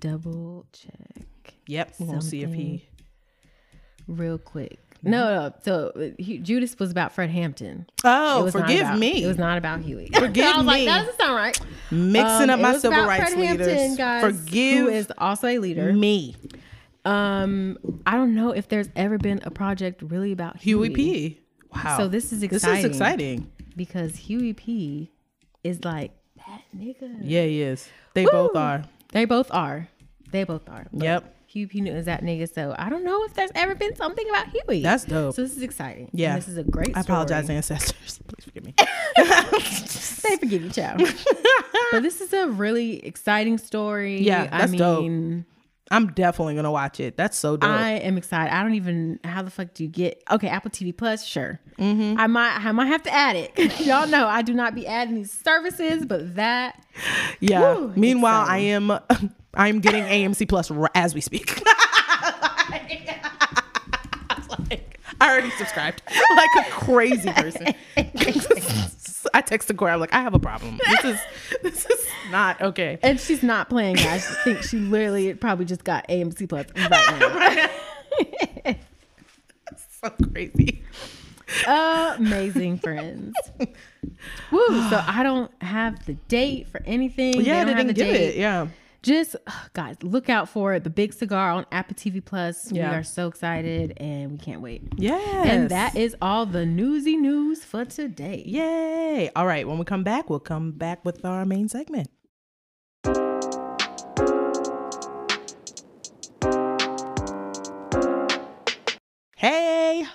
[0.00, 2.88] double check Yep, we'll see if he.
[4.06, 4.87] real quick.
[5.02, 5.54] No, no.
[5.62, 7.86] So uh, Hugh- Judas was about Fred Hampton.
[8.04, 9.22] Oh, forgive about- me.
[9.22, 10.10] It was not about Huey.
[10.14, 10.86] Forgive I was like, me.
[10.86, 11.60] that doesn't sound right.
[11.90, 13.66] Mixing Um, up my civil rights Fred leaders.
[13.68, 15.92] Hampton, guys, forgive who is also a leader.
[15.92, 16.34] me,
[17.04, 21.40] Um, I don't know if there's ever been a project really about Huey, Huey P.
[21.74, 21.96] Wow.
[21.98, 22.74] So this is exciting.
[22.76, 23.52] This is exciting.
[23.76, 25.10] because Huey P
[25.64, 26.12] is like
[26.46, 27.18] that nigga.
[27.22, 27.88] Yeah, he is.
[28.14, 28.84] They both are.
[29.12, 29.88] They both are.
[30.30, 30.86] They both are.
[30.92, 31.34] But Yep.
[31.48, 32.52] Huey P Newton is that nigga.
[32.52, 34.82] So I don't know if there's ever been something about Huey.
[34.82, 35.34] That's dope.
[35.34, 36.10] so this is exciting.
[36.12, 36.34] Yeah.
[36.34, 36.96] And this is a great.
[36.96, 38.20] I apologize, ancestors.
[38.28, 38.74] Please forgive me.
[40.28, 41.00] They forgive you, child.
[41.92, 44.20] but this is a really exciting story.
[44.20, 45.02] Yeah, that's I dope.
[45.04, 45.46] mean,
[45.90, 47.16] I'm definitely gonna watch it.
[47.16, 47.70] That's so dope.
[47.70, 48.52] I am excited.
[48.52, 51.24] I don't even how the fuck do you get okay Apple TV Plus?
[51.24, 52.18] Sure, Mm-hmm.
[52.20, 53.80] I might I might have to add it.
[53.80, 56.84] Y'all know I do not be adding these services, but that
[57.40, 57.74] yeah.
[57.74, 58.90] Woo, Meanwhile, I am
[59.54, 61.62] I'm getting AMC Plus r- as we speak.
[61.66, 62.80] I
[64.70, 66.02] like, I already subscribed
[66.36, 67.66] like a crazy person.
[69.34, 69.92] I texted Corey.
[69.92, 70.78] I'm like, I have a problem.
[70.86, 71.20] This is
[71.62, 72.98] this is not okay.
[73.02, 73.96] and she's not playing.
[73.96, 76.90] Guys, I think she literally probably just got AMC Plus right
[78.66, 78.76] now.
[80.02, 80.82] So crazy.
[81.66, 83.34] Amazing friends.
[84.52, 84.66] Woo!
[84.90, 87.40] So I don't have the date for anything.
[87.40, 88.20] Yeah, they they didn't give date.
[88.30, 88.36] it.
[88.36, 88.68] Yeah.
[89.02, 89.36] Just
[89.74, 92.90] guys look out for it the big cigar on apple tv plus Yeah.
[92.90, 95.48] we are so excited and we can't wait Yes.
[95.48, 99.30] and that is all the newsy news for today Yay.
[99.34, 99.66] All right.
[99.66, 102.08] When we come back, we'll come back with our main segment.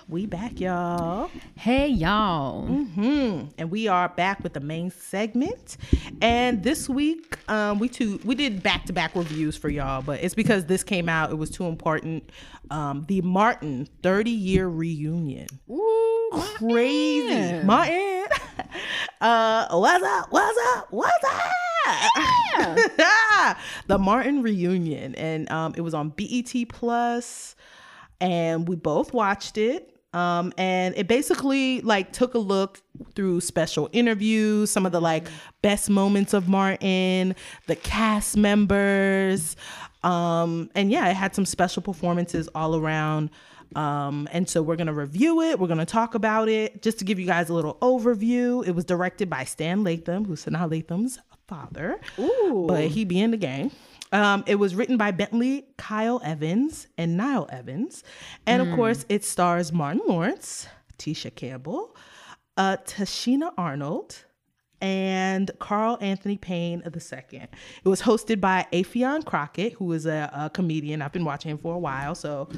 [0.08, 1.30] We back, y'all.
[1.56, 5.76] hey y'all hmm And we are back with the main segment.
[6.20, 10.22] And this week, um, we two we did back to back reviews for y'all, but
[10.22, 11.30] it's because this came out.
[11.30, 12.30] It was too important.
[12.70, 15.46] Um, the Martin 30 year reunion.
[15.70, 17.66] Ooh, Crazy, man.
[17.66, 18.26] Martin.
[19.20, 20.26] uh, what's up?
[20.30, 20.86] What's up?
[20.90, 23.56] What's up?
[23.86, 27.54] the Martin reunion, and um, it was on BET Plus,
[28.20, 29.93] and we both watched it.
[30.14, 32.80] Um, and it basically like took a look
[33.16, 35.26] through special interviews, some of the like
[35.60, 37.34] best moments of Martin,
[37.66, 39.56] the cast members,
[40.04, 43.30] um, and yeah, it had some special performances all around.
[43.74, 45.58] Um, and so we're gonna review it.
[45.58, 46.80] We're gonna talk about it.
[46.80, 50.44] Just to give you guys a little overview, it was directed by Stan Lathan, who's
[50.44, 51.98] Sanaa Lathan's father.
[52.20, 52.66] Ooh.
[52.68, 53.72] But he be in the game.
[54.14, 58.04] Um, it was written by Bentley Kyle Evans and Niall Evans.
[58.46, 61.96] And of course, it stars Martin Lawrence, Tisha Campbell,
[62.56, 64.24] uh, Tichina Arnold,
[64.80, 67.40] and Carl Anthony Payne II.
[67.40, 71.02] It was hosted by Affion Crockett, who is a, a comedian.
[71.02, 72.14] I've been watching him for a while.
[72.14, 72.48] So,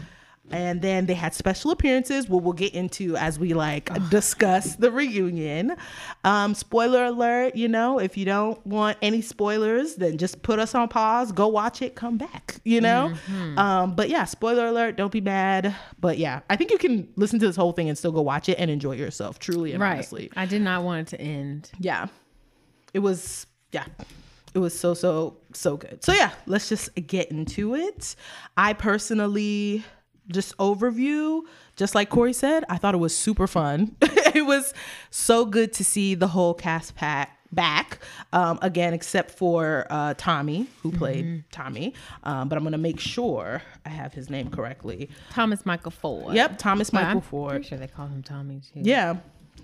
[0.51, 4.91] and then they had special appearances, what we'll get into as we like discuss the
[4.91, 5.77] reunion.
[6.25, 10.75] Um, spoiler alert, you know, if you don't want any spoilers, then just put us
[10.75, 13.13] on pause, go watch it, come back, you know?
[13.57, 15.75] Um, but yeah, spoiler alert, don't be mad.
[15.99, 18.49] But yeah, I think you can listen to this whole thing and still go watch
[18.49, 19.95] it and enjoy yourself, truly and right.
[19.95, 20.31] honestly.
[20.37, 21.71] I did not want it to end.
[21.79, 22.07] Yeah.
[22.95, 23.85] It was yeah
[24.55, 26.03] it was so so so good.
[26.03, 28.17] So yeah let's just get into it.
[28.57, 29.85] I personally
[30.29, 31.43] just overview
[31.77, 34.75] just like corey said i thought it was super fun it was
[35.11, 38.01] so good to see the whole cast pack back
[38.33, 43.63] um, again except for uh, tommy who played tommy um, but i'm gonna make sure
[43.85, 47.79] i have his name correctly thomas michael ford yep thomas michael I'm ford pretty sure
[47.79, 49.17] they call him tommy too yeah,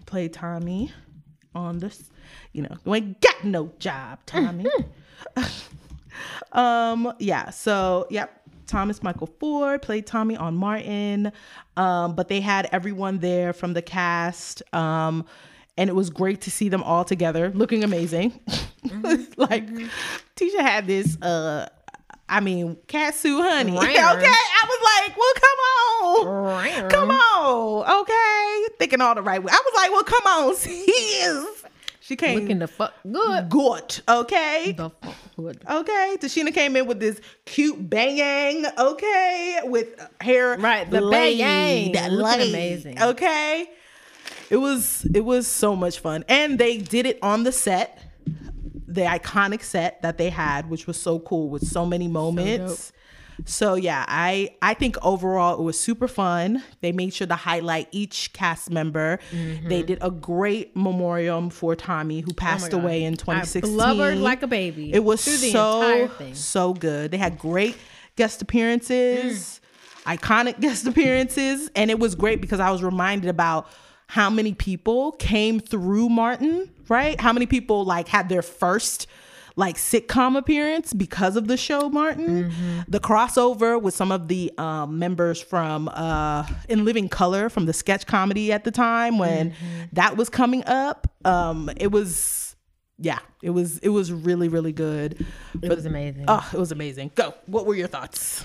[0.06, 0.92] play Tommy
[1.54, 2.10] on this.
[2.52, 4.66] You know, you ain't got no job, Tommy.
[6.52, 7.50] um, yeah.
[7.50, 8.41] So, yep.
[8.66, 11.32] Thomas Michael Ford played Tommy on Martin.
[11.76, 14.62] Um, but they had everyone there from the cast.
[14.74, 15.24] Um,
[15.76, 18.38] and it was great to see them all together looking amazing.
[19.36, 19.66] like
[20.36, 21.68] Tisha had this uh
[22.28, 23.76] I mean, Katsu honey.
[23.76, 23.88] Okay.
[23.90, 25.58] I was like, well, come
[26.80, 26.90] on.
[26.90, 28.00] Come on.
[28.02, 28.74] Okay.
[28.78, 29.52] Thinking all the right way.
[29.52, 31.61] I was like, well, come on, sis.
[32.02, 33.48] She came Looking the fuck good.
[33.48, 34.00] good.
[34.08, 34.74] Okay.
[34.76, 35.62] The fuck good.
[35.70, 36.16] Okay.
[36.20, 39.88] Tichina came in with this cute bang, okay, with
[40.20, 41.92] hair Right, the bang.
[41.92, 43.00] Looking laid, amazing.
[43.00, 43.70] Okay.
[44.50, 46.24] It was it was so much fun.
[46.28, 48.00] And they did it on the set.
[48.88, 52.86] The iconic set that they had, which was so cool with so many moments.
[52.86, 52.94] So,
[53.74, 56.62] yeah, I I think overall it was super fun.
[56.80, 59.18] They made sure to highlight each cast member.
[59.30, 59.68] Mm-hmm.
[59.68, 63.58] They did a great memoriam for Tommy who passed Oh away in 2016.
[63.62, 63.74] I 2016.
[63.76, 64.92] blubbered like a baby.
[64.92, 67.10] It was so so good.
[67.10, 67.76] They had great
[68.16, 69.60] guest appearances,
[70.06, 70.18] Mm.
[70.18, 73.66] iconic guest appearances, and it was great because I was reminded about
[74.08, 77.18] how many people came through Martin, right?
[77.20, 79.06] How many people like had their first
[79.56, 82.50] like sitcom appearance because of the show Martin.
[82.50, 82.78] Mm-hmm.
[82.88, 87.72] The crossover with some of the um, members from uh, In Living Color from the
[87.72, 89.82] sketch comedy at the time when Mm-hmm.
[89.92, 91.06] that was coming up.
[91.24, 92.56] Um, it was
[92.98, 95.24] yeah, it was it was really really good.
[95.60, 96.24] It was amazing.
[96.28, 97.10] Oh, it was amazing.
[97.14, 97.34] Go.
[97.46, 98.44] What were your thoughts?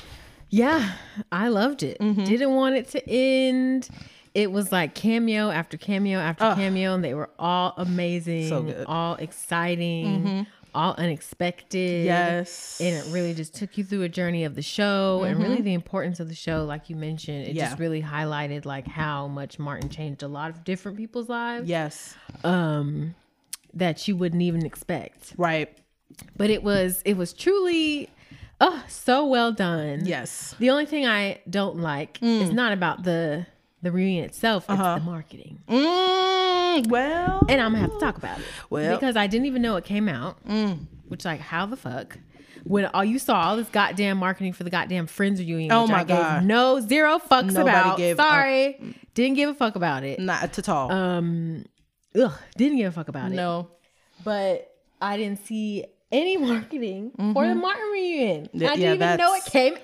[0.49, 0.93] Yeah,
[1.31, 1.99] I loved it.
[1.99, 2.23] Mm-hmm.
[2.23, 3.89] Didn't want it to end.
[4.33, 6.57] It was like cameo after cameo after Ugh.
[6.57, 8.75] cameo, and they were all amazing, So good.
[8.77, 8.91] Mm-hmm.
[8.91, 12.05] all exciting, all unexpected.
[12.05, 12.79] Yes.
[12.79, 15.73] And it really just took you through a journey of the show and really the
[15.73, 17.43] importance of the show, like you mentioned.
[17.43, 17.57] It Mm-hmm.
[17.57, 17.67] Yeah.
[17.69, 22.15] just really highlighted like how much Martin changed a lot of different people's lives Yes.
[22.43, 23.15] um,
[23.73, 25.33] that you wouldn't even expect.
[25.37, 25.75] Right.
[26.37, 28.09] But it was it was truly
[28.61, 30.05] oh so well done.
[30.05, 30.55] Yes.
[30.59, 33.45] The only thing I don't like is not about the
[33.87, 34.99] the reunion itself, it's Uh-huh.
[34.99, 35.59] the marketing.
[35.67, 37.45] Mm, well.
[37.49, 38.45] And I'm gonna have to talk about it.
[38.69, 38.95] Well.
[38.99, 40.37] because I didn't even know it came out.
[41.07, 42.17] Which like how the fuck?
[42.63, 45.91] When all you saw all this goddamn marketing for the goddamn Friends reunion, Oh which
[45.91, 46.43] my I gave God.
[46.43, 47.97] no zero fucks Nobody about.
[47.97, 50.19] gave a- Sorry, didn't give a fuck about it.
[50.19, 50.91] not at all.
[50.91, 51.65] Um,
[52.19, 53.35] ugh, didn't give a fuck about it.
[53.35, 53.69] no.
[54.23, 54.69] but
[55.01, 58.49] I didn't see any marketing for the Martin reunion.
[58.53, 58.65] Mm-hmm.
[58.65, 59.81] I didn't yeah, even know it came out.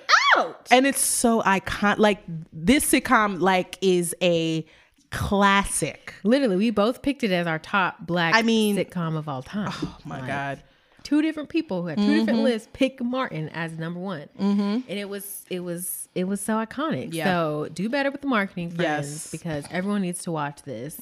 [0.70, 1.98] And it's so iconic.
[1.98, 4.66] Like this sitcom, like is a
[5.10, 6.14] classic.
[6.24, 9.68] Literally, we both picked it as our top black I mean- sitcom of all time.
[9.72, 10.62] Oh my Like, god.
[11.02, 12.44] Two different people who had 2 different Mm-hmm.
[12.44, 17.12] lists pick Martin as number one, and it was it was it was so iconic.
[17.12, 17.24] Yeah.
[17.26, 19.30] So do better with the marketing, friends, Yes.
[19.30, 20.98] because everyone needs to watch this.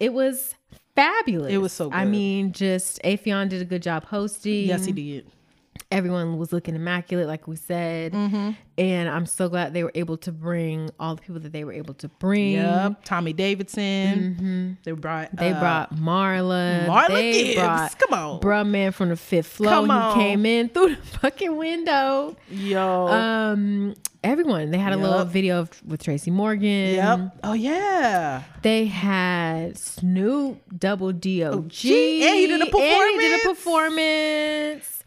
[0.00, 0.54] It was
[0.94, 1.52] fabulous.
[1.52, 4.66] It was so I mean, just Affion did a good job hosting.
[4.66, 5.26] Yes, he did.
[5.90, 8.12] Everyone was looking immaculate, like we said.
[8.12, 8.50] Mm-hmm.
[8.76, 11.72] And I'm so glad they were able to bring all the people that they were
[11.72, 12.52] able to bring.
[12.52, 13.04] Yep.
[13.04, 14.78] Tommy Davidson.
[14.84, 15.28] They brought.
[15.28, 15.36] Mm-hmm.
[15.36, 16.86] They uh, brought Marla.
[16.86, 17.56] Marla they Gibbs.
[17.56, 18.40] Brought Come on.
[18.40, 20.14] Bruh man from the fifth floor Come on.
[20.14, 22.36] came in through the fucking window.
[22.50, 23.08] Yo.
[23.08, 24.70] Um, everyone.
[24.70, 26.94] They had a little video of, with Tracy Morgan.
[26.94, 27.36] yep.
[27.42, 28.42] Oh yeah.
[28.62, 33.40] They had Snoop Double D O G, gee, and he did a And he did
[33.40, 34.97] a performance.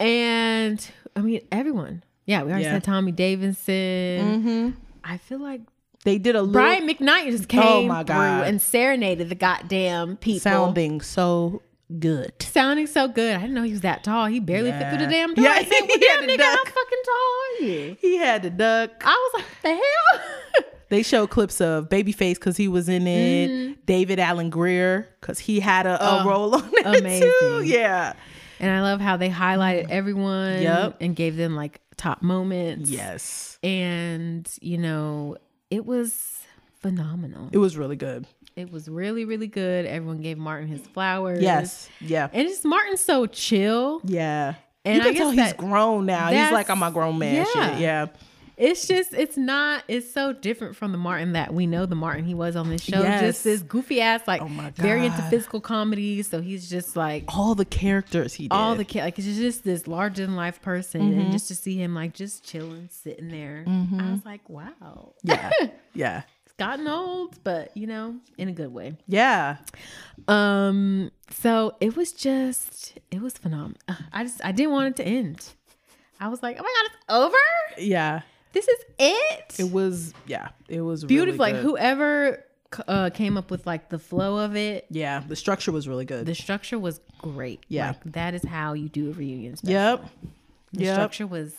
[0.00, 2.02] And I mean, everyone.
[2.26, 2.70] Yeah, we already Yeah.
[2.70, 2.76] Mm-hmm.
[2.76, 4.76] said Tommy Davidson.
[5.04, 5.60] I feel like
[6.04, 8.46] They did a little Brian McKnight just came Oh, my through God.
[8.46, 10.40] and serenaded the goddamn people.
[10.40, 11.62] sounding so
[11.98, 12.32] good.
[12.40, 13.36] Sounding so good.
[13.36, 14.26] I didn't know he was that tall.
[14.26, 15.44] He barely fit through the damn door.
[15.44, 16.66] Yeah, I said, well, damn nigga, how duck.
[16.66, 17.14] fucking tall
[17.60, 17.96] are you?
[18.00, 18.90] He had to duck.
[19.04, 20.64] I was like, the hell?
[20.88, 23.48] They show clips of Babyface because he was in it.
[23.50, 23.72] Mm-hmm.
[23.86, 26.98] David Alan Grier because he had a, a Oh, role on it too.
[26.98, 27.62] amazing.
[27.64, 28.12] Yeah.
[28.62, 30.98] And I love how they highlighted everyone Yep.
[31.00, 32.88] and gave them like top moments.
[32.88, 33.58] Yes.
[33.62, 35.36] And, you know,
[35.70, 36.40] it was
[36.80, 37.48] phenomenal.
[37.52, 38.26] It was really good.
[38.54, 39.84] It was really, really good.
[39.86, 41.42] Everyone gave Martin his flowers.
[41.42, 41.88] Yes.
[42.00, 42.28] Yeah.
[42.32, 44.00] And just Martin's so chill.
[44.04, 44.54] Yeah.
[44.84, 46.28] And you I can guess tell he's grown now.
[46.28, 47.44] He's like, I'm a grown man yeah.
[47.70, 47.80] shit.
[47.80, 48.06] Yeah.
[48.62, 52.24] It's just, it's not, it's so different from the Martin that we know the Martin
[52.24, 53.00] he was on this show.
[53.02, 53.20] Yes.
[53.20, 56.22] Just this goofy ass, like Oh my very into physical comedy.
[56.22, 58.52] So he's just like All the characters he did.
[58.52, 61.00] all the like it's just this larger than life person.
[61.02, 61.20] Mm-hmm.
[61.20, 65.14] And just to see him like just chilling, sitting there, I was like, wow.
[65.24, 65.50] Yeah.
[65.94, 66.22] Yeah.
[66.46, 68.96] It's gotten old, but you know, in a good way.
[69.08, 69.56] Yeah.
[70.28, 73.78] Um, so it was just, it was phenomenal.
[74.12, 75.44] I just, I didn't want it to end.
[76.20, 77.82] I was like, oh my god, it's over.
[77.84, 78.22] Yeah.
[78.52, 79.54] This is it.
[79.58, 80.48] It was yeah.
[80.68, 81.44] It was Beautiful.
[81.44, 82.44] Really like whoever
[82.88, 85.22] uh, came up with like the flow of it, Yeah.
[85.26, 86.26] The structure was really good.
[86.26, 87.64] the structure was great.
[87.68, 87.88] Yeah.
[87.88, 89.56] like, that is how you do a reunion.
[89.56, 89.72] Special.
[89.72, 90.04] yep.
[90.72, 90.94] The Yep.
[90.94, 91.54] structure was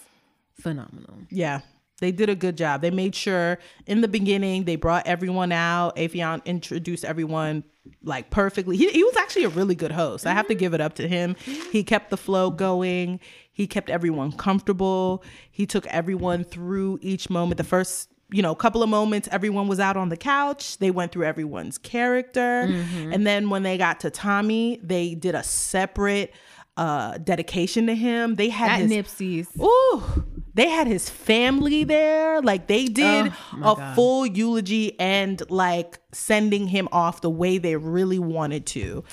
[0.60, 1.16] phenomenal.
[1.30, 1.62] Yeah.
[2.00, 2.82] They did a good job.
[2.82, 5.96] They made sure in the beginning they brought everyone out.
[5.96, 7.64] Affion introduced everyone
[8.04, 8.76] like perfectly.
[8.76, 10.26] He, he was actually a really good host.
[10.26, 11.36] I have to give it up to him.
[11.72, 13.20] He kept the flow going.
[13.54, 15.24] He kept everyone comfortable.
[15.52, 17.58] He took everyone through each moment.
[17.58, 20.80] The first, you know, couple of moments, everyone was out on the couch.
[20.80, 22.62] They went through everyone's character.
[23.12, 26.34] And then when they got to Tommy, they did a separate
[26.76, 28.34] uh dedication to him.
[28.34, 29.48] They had At his Nipsey's.
[29.62, 30.02] Ooh,
[30.56, 32.42] they had his family there.
[32.42, 33.96] Like they did Oh, a God.
[33.96, 39.04] full eulogy and like sending him off the way they really wanted to.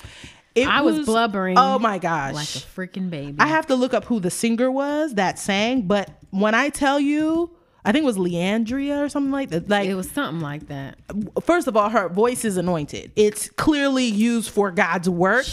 [0.55, 2.33] It I was blubbering Oh my gosh.
[2.33, 3.37] Like a freaking baby.
[3.39, 6.99] I have to look up who the singer was that sang, but when I tell
[6.99, 7.51] you,
[7.83, 9.67] I think it was Leandria or something like that.
[9.67, 10.97] Like it was something like that.
[11.43, 13.11] first of all, her voice is anointed.
[13.15, 15.45] It's clearly used for God's work.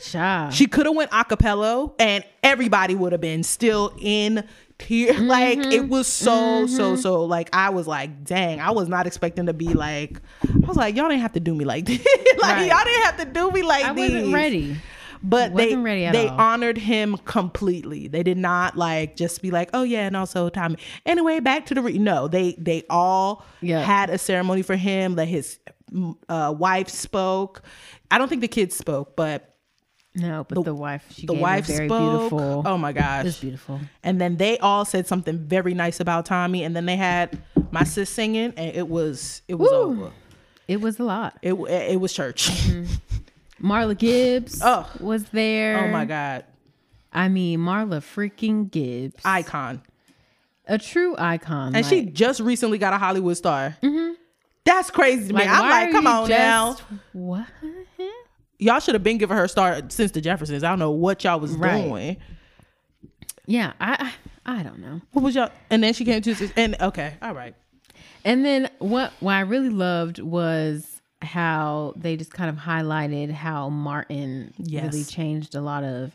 [0.00, 0.54] Child.
[0.54, 4.48] She could have went acapello and everybody would have been still in
[4.80, 5.14] tear.
[5.20, 9.46] Like it was so, so, so like I was like, dang, I was not expecting
[9.46, 12.04] to be like I was like, y'all didn't have to do me like this.
[12.40, 12.68] like Right.
[12.68, 14.10] y'all didn't have to do me like I this.
[14.12, 14.76] wasn't ready.
[15.22, 16.40] But they they all.
[16.40, 18.08] honored him completely.
[18.08, 20.78] They did not like just be like, oh yeah, and also Tommy.
[21.04, 21.98] Anyway, back to the re-.
[21.98, 22.26] no.
[22.26, 23.82] They they all Yeah.
[23.82, 25.16] had a ceremony for him.
[25.16, 25.58] That his
[26.30, 27.60] uh, wife spoke.
[28.10, 29.49] I don't think the kids spoke, but
[30.14, 32.00] No, but the, wife, she the gave wife very spoke.
[32.30, 32.62] beautiful.
[32.66, 33.80] Oh my gosh, it was beautiful.
[34.02, 36.64] and then they all said something very nice about Tommy.
[36.64, 39.76] And then they had my sis singing, and it was it was Woo.
[39.76, 40.10] over.
[40.66, 41.38] It was a lot.
[41.42, 42.48] It it was church.
[42.50, 43.66] Mm-hmm.
[43.68, 44.88] Marla Gibbs Oh.
[45.00, 45.84] was there.
[45.84, 46.44] oh my god,
[47.12, 49.80] I mean, Marla freaking Gibbs, icon.
[50.66, 51.76] a true icon.
[51.76, 53.76] And she just recently got a Hollywood star.
[53.82, 54.14] Mm-hmm.
[54.64, 55.40] That's crazy to me.
[55.40, 56.76] like, I'm like, come on now.
[57.12, 57.46] What?
[58.60, 60.62] Y'all should have been giving her a star since the Jeffersons.
[60.62, 61.82] I don't know what y'all was Right.
[61.82, 62.16] doing.
[63.46, 64.12] Yeah, I,
[64.46, 65.00] I I don't know.
[65.12, 65.50] What was y'all?
[65.70, 67.54] And then she came to and okay, all right.
[68.24, 73.68] And then what what I really loved was how they just kind of highlighted how
[73.70, 74.84] Martin Yes.
[74.92, 76.14] really changed a lot of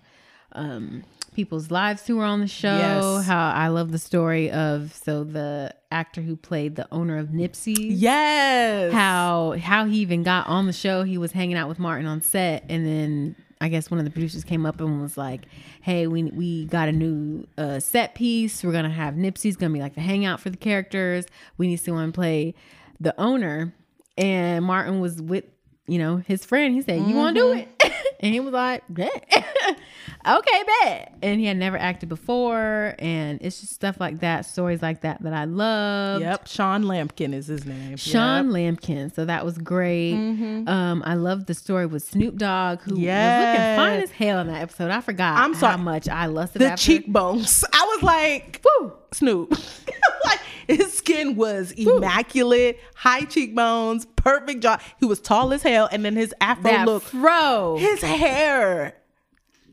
[0.54, 1.04] um,
[1.36, 2.76] people's lives who were on the show.
[2.76, 3.26] Yes.
[3.26, 7.76] How I love the story of so the actor who played the owner of Nipsey.
[7.78, 8.94] Yes.
[8.94, 11.04] How how he even got on the show.
[11.04, 14.12] He was hanging out with Martin on set, and then I guess one of the
[14.12, 15.46] producers came up and was like,
[15.82, 18.64] "Hey, we we got a new uh, set piece.
[18.64, 21.26] We're gonna have Nipsey's gonna be like the hangout for the characters.
[21.58, 22.56] We need someone to play
[23.00, 23.74] the owner."
[24.18, 25.46] And Martin was with
[25.88, 26.74] you know his friend.
[26.74, 27.68] He said, "You want to do it?"
[28.20, 29.32] and he was like, "Bet."
[30.28, 31.14] okay, bet.
[31.22, 35.22] And he had never acted before, and it's just stuff like that, stories like that
[35.24, 36.22] that I love.
[36.22, 36.48] Yep.
[36.48, 37.98] Sean Lampkin is his name.
[37.98, 38.56] Sean Yep.
[38.80, 39.14] Lampkin.
[39.16, 40.14] So that was great.
[40.16, 44.48] Um, I love the story with Snoop Dogg, who was looking fine as hell in
[44.48, 44.92] that episode.
[44.92, 45.72] I forgot I'm sorry.
[45.74, 46.84] how much I lusted The after.
[46.84, 47.64] cheekbones.
[47.74, 48.94] I was like, Woo!
[49.12, 49.52] Snoop.
[50.26, 54.78] like his skin was immaculate, high cheekbones, perfect jaw.
[55.00, 57.78] He was tall as hell, and then his afro That look, fro.
[57.78, 58.96] his hair.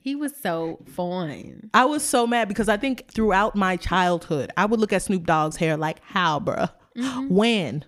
[0.03, 1.71] He was so fun.
[1.73, 5.27] I was so mad because I think throughout my childhood, I would look at Snoop
[5.27, 6.71] Dogg's hair like, how, bruh?
[6.99, 7.29] Mm-hmm.
[7.33, 7.85] When?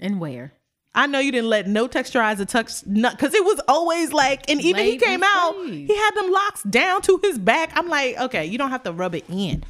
[0.00, 0.54] And where?
[0.94, 4.86] I know you didn't let no texturizer touch because it was always like, and even
[4.86, 7.72] he came and out, he had them locks down to his back.
[7.74, 9.62] I'm like, okay, you don't have to rub it in.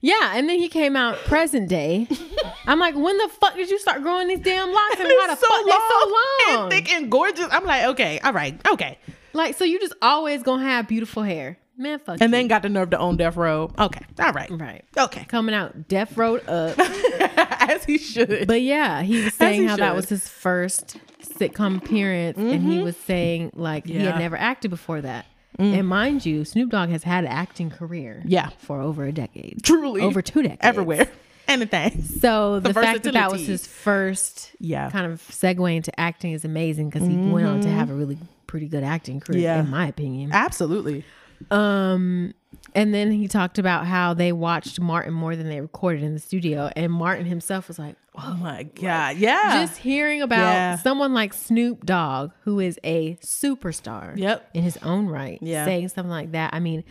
[0.00, 2.08] Yeah, and then he came out present day.
[2.66, 5.00] I'm like, when the fuck did you start growing these damn locks?
[5.00, 6.62] And how the so fuck they so long?
[6.62, 7.46] and thick and gorgeous.
[7.50, 8.98] I'm like, okay, all right, okay.
[9.32, 11.98] Like, so you just always gonna have beautiful hair, man?
[11.98, 12.20] Fuck.
[12.20, 12.28] And you.
[12.28, 13.70] then got the nerve to own Death Row.
[13.78, 16.78] Okay, all right, right, okay, coming out Death Road up.
[17.68, 18.46] as he should.
[18.46, 22.76] But yeah, he was saying he how that was his first sitcom appearance, and he
[22.76, 22.84] mm-hmm.
[22.84, 25.26] was saying like he had never acted before that.
[25.58, 25.78] Mm.
[25.78, 28.50] And mind you, Snoop Dogg has had an acting career, Yeah.
[28.58, 31.08] for over a decade, Truly, over two decades, everywhere,
[31.48, 32.02] anything.
[32.04, 34.88] So the, The fact that that was his first, Yeah.
[34.90, 37.76] kind of segue into acting is amazing because he went on to mm-hmm.
[37.76, 38.18] have a really
[38.48, 39.60] pretty good acting career, Yeah.
[39.60, 40.30] in my opinion.
[40.32, 41.04] Absolutely.
[41.52, 42.34] Um,
[42.74, 46.18] and then he talked about how they watched Martin more than they recorded in the
[46.20, 49.64] studio, and Martin himself was like, Oh my god, yeah.
[49.64, 50.76] just hearing about Yeah.
[50.78, 54.50] someone like Snoop Dogg, who is a superstar Yep.
[54.54, 55.64] in his own right, Yeah.
[55.64, 56.52] saying something like that.
[56.52, 56.82] I mean,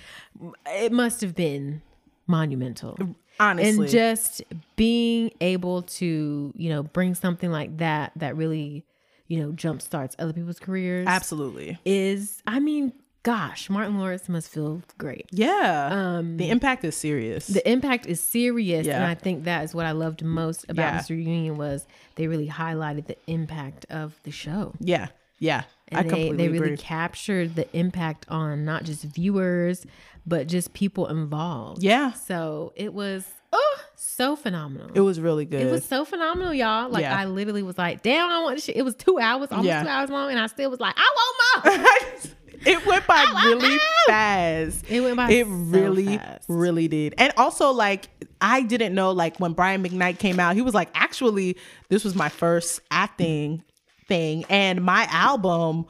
[0.68, 1.82] it must have been
[2.28, 2.98] monumental.
[3.40, 4.42] Honestly, And just
[4.78, 8.84] being able to, you know, bring something like that that really,
[9.28, 11.78] you know, jumpstarts other people's careers absolutely.
[11.86, 15.26] is, I mean, gosh, Martin Lawrence must feel great.
[15.32, 15.90] Yeah.
[15.92, 17.48] Um, the impact is serious.
[17.48, 20.98] the impact is serious and i think that is what i loved most about Yeah.
[20.98, 25.08] this reunion was they really highlighted the impact of the show yeah.
[25.40, 25.64] Yeah.
[25.92, 26.78] I and they, completely they really agree.
[26.78, 29.86] captured the impact on not just viewers
[30.26, 32.14] but just people involved Yeah.
[32.14, 33.28] so it was
[33.60, 34.90] oh so phenomenal.
[34.94, 35.62] It was really good.
[35.62, 36.90] It was so phenomenal, y'all.
[36.90, 37.18] Like Yeah.
[37.20, 38.76] I literally was like, damn, I want this shit.
[38.76, 39.84] It was two hours, almost Yeah.
[39.84, 42.32] two hours long, and I still was like, I want more.
[42.66, 43.78] it went by really
[44.08, 44.86] fast.
[44.90, 46.46] It went by It so really, fast.
[46.48, 47.14] really did.
[47.18, 48.10] And also, like,
[48.42, 51.58] I didn't know, like, when Brian McKnight came out, he was like, actually,
[51.90, 53.64] this was my first acting
[54.08, 54.46] thing.
[54.50, 55.86] And my album,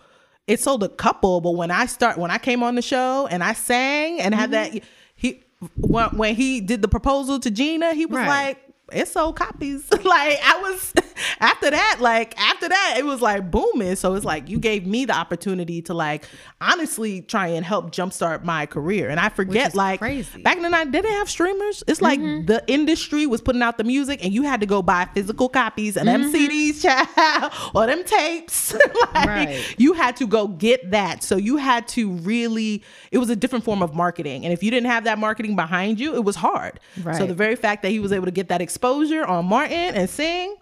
[0.47, 3.43] it sold a couple, but when I start, when I came on the show and
[3.43, 4.73] I sang and had Mm-hmm.
[4.75, 4.83] that,
[5.15, 5.43] he,
[5.75, 8.27] when, when he did the proposal to Gina, he was Right.
[8.27, 9.89] like, it sold copies.
[9.91, 10.93] like I was
[11.39, 13.95] after that, like after that, it was like booming.
[13.95, 16.25] So it's like you gave me the opportunity to like
[16.61, 19.09] honestly try and help jumpstart my career.
[19.09, 20.29] And I forget like crazy.
[20.31, 20.41] Mm-hmm.
[20.43, 21.83] back in the night, they didn't have streamers.
[21.87, 25.07] It's like the industry was putting out the music and you had to go buy
[25.13, 26.81] physical copies and them CDs,
[27.17, 28.73] child, or them tapes.
[29.13, 29.75] like Right.
[29.77, 31.23] you had to go get that.
[31.23, 34.43] So you had to really it was a different form of marketing.
[34.45, 36.79] And if you didn't have that marketing behind you, it was hard.
[37.03, 37.15] Right.
[37.15, 40.07] So the very fact that he was able to get that exposure on Martin and
[40.07, 40.55] sing,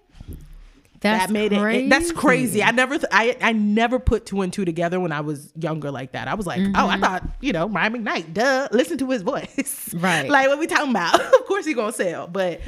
[1.01, 2.63] That's that made it, it- that's crazy.
[2.63, 5.91] I never th- I I never put two and two together when I was younger
[5.91, 6.29] like that.
[6.29, 7.03] I was like, oh, I mm-hmm.
[7.03, 9.93] thought, you know, Brian McKnight, duh, listen to his voice.
[10.05, 10.29] Right.
[10.29, 11.19] like what we talking about?
[11.39, 12.27] of course he gonna sell.
[12.27, 12.61] But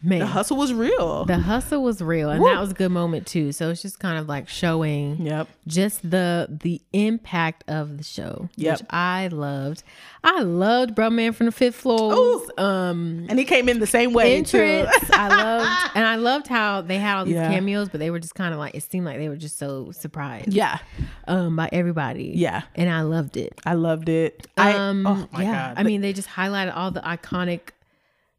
[0.00, 1.24] Man, the hustle was real.
[1.24, 2.48] the hustle was real, and Woo.
[2.48, 3.50] that was a good moment too.
[3.50, 5.48] So it's just kind of like showing Yep.
[5.66, 8.78] just the the impact of the show, Yep.
[8.80, 9.82] which I loved.
[10.22, 12.42] I loved Bruh-Man from the Fifth Floor.
[12.58, 14.88] Um, And he came in the same way entrance.
[15.00, 15.06] too.
[15.12, 17.50] I loved, and I loved how they had all these Yeah.
[17.50, 19.90] cameos, but they were just kind of like it seemed like they were just so
[19.92, 20.78] surprised, yeah.
[21.26, 22.32] um, by everybody.
[22.36, 22.62] Yeah.
[22.76, 23.60] and I loved it.
[23.66, 24.46] I loved it.
[24.56, 25.74] I Um, oh my yeah, god.
[25.78, 27.70] I mean, they just highlighted all the iconic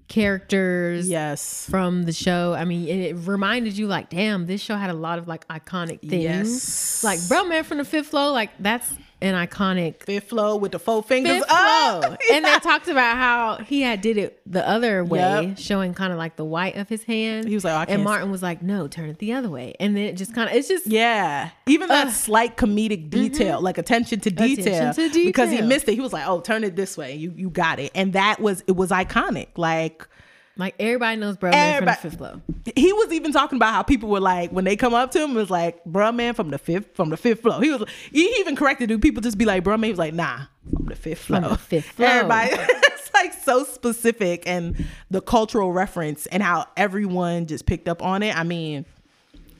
[0.10, 1.66] characters yes.
[1.70, 2.54] from the show.
[2.54, 6.02] I mean, it, reminded you like, damn, this show had a lot of like iconic
[6.02, 6.24] things.
[6.24, 7.04] Yes.
[7.04, 11.04] Like Bruh-Man from the Fifth Flow, like that's an iconic Fifth flow with the four
[11.04, 12.04] fingers up.
[12.04, 12.16] Flow.
[12.32, 15.58] And they talked about how he had did it the other way, Yep.
[15.58, 17.48] showing kind of like the white of his hand.
[17.48, 19.76] He was like, "Oh, and see." Martin was like, no, turn it the other way.
[19.80, 21.50] And then it just kind of, it's just Yeah.
[21.68, 24.66] Even that slight comedic detail, like attention to detail.
[24.66, 24.90] Mm-hmm.
[24.92, 25.96] Attention to Because he missed it.
[25.96, 27.16] He was like, oh, turn it this way.
[27.16, 27.92] You you got it.
[27.96, 29.50] And that was it was iconic.
[29.58, 30.08] Like
[30.60, 32.42] like everybody knows Bruh-Man from the Fifth Flow.
[32.76, 35.32] he was even talking about how people were like when they come up to him
[35.32, 38.26] it was like bruh man from the fifth from the fifth floor he was he
[38.40, 40.42] even corrected it people just be like bruh man he was like nah
[40.76, 42.10] from the fifth floor From the fifth floor.
[42.10, 48.04] everybody it's like so specific and the cultural reference and how everyone just picked up
[48.04, 48.86] on it i mean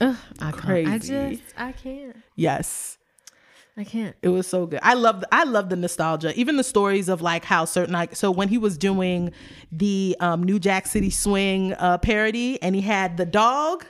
[0.02, 0.88] Ugh, I can't.
[0.88, 2.16] I just, I can't.
[2.36, 2.98] yes
[3.80, 4.14] I can't.
[4.22, 4.82] It was so good.
[4.84, 6.38] I love I love the nostalgia.
[6.38, 9.32] Even the stories of like how certain like so when he was doing
[9.72, 13.86] the um, New Jack City Swing uh, parody and he had the dog.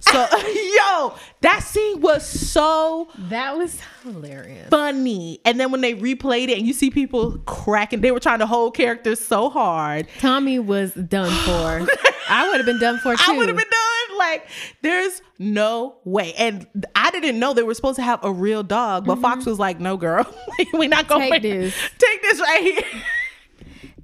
[0.00, 4.70] So yo, that scene was so That was hilarious.
[4.70, 5.40] funny.
[5.44, 8.46] And then when they replayed it and you see people cracking, they were trying to
[8.46, 10.08] hold characters so hard.
[10.20, 11.86] Tommy was done for.
[12.30, 13.22] I would have been done for too.
[13.28, 13.93] I would have been done.
[14.18, 14.46] Like,
[14.82, 16.32] there's no way.
[16.34, 19.58] And I didn't know they were supposed to have a real dog, but Fox was
[19.58, 20.26] like, no, girl.
[20.72, 21.32] We're not going Mm-hmm.
[21.32, 21.74] Take this.
[21.98, 23.02] Take this right here.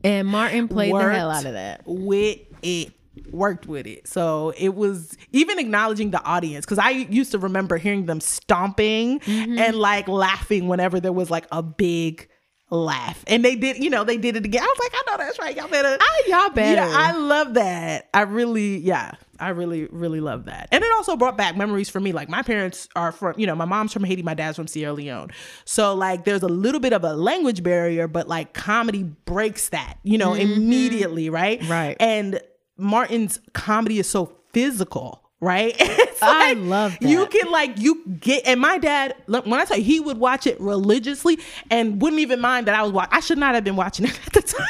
[0.03, 1.83] And Martin played the Worked hell out of that.
[1.85, 2.93] With it.
[3.31, 4.09] Worked with it.
[4.09, 9.21] So it was even acknowledging the audience because I used to remember hearing them stomping
[9.21, 9.59] Mm-hmm.
[9.59, 12.29] and like laughing whenever there was like a big
[12.71, 13.23] laugh.
[13.27, 14.63] And they did, you know, they did it again.
[14.63, 15.57] I was like, I know that's right.
[15.57, 15.97] Y'all better.
[16.01, 16.81] I, y'all better.
[16.89, 18.09] Yeah, I love that.
[18.15, 20.69] I really, yeah, I really, really love that.
[20.71, 22.13] And it also brought back memories for me.
[22.13, 24.93] Like my parents are from, you know, my mom's from Haiti, my dad's from Sierra
[24.93, 25.31] Leone.
[25.65, 29.99] So like there's a little bit of a language barrier, but like comedy breaks that,
[30.03, 30.53] you know, mm-hmm.
[30.53, 31.67] immediately, right?
[31.69, 31.97] Right.
[31.99, 32.41] And
[32.77, 35.23] Martin's comedy is so physical.
[35.43, 35.75] Right,
[36.21, 37.09] It's I love that.
[37.09, 40.47] You can like you get, and my dad, when I tell you, he would watch
[40.47, 41.39] it religiously
[41.71, 43.11] and wouldn't even mind that I was watching.
[43.11, 44.67] I should not have been watching it at the time.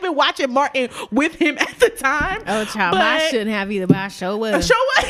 [0.00, 2.42] I should not have been watching Martin with him at the time.
[2.46, 4.66] Oh, child, I shouldn't have either, but I sure was.
[4.66, 5.06] Show what?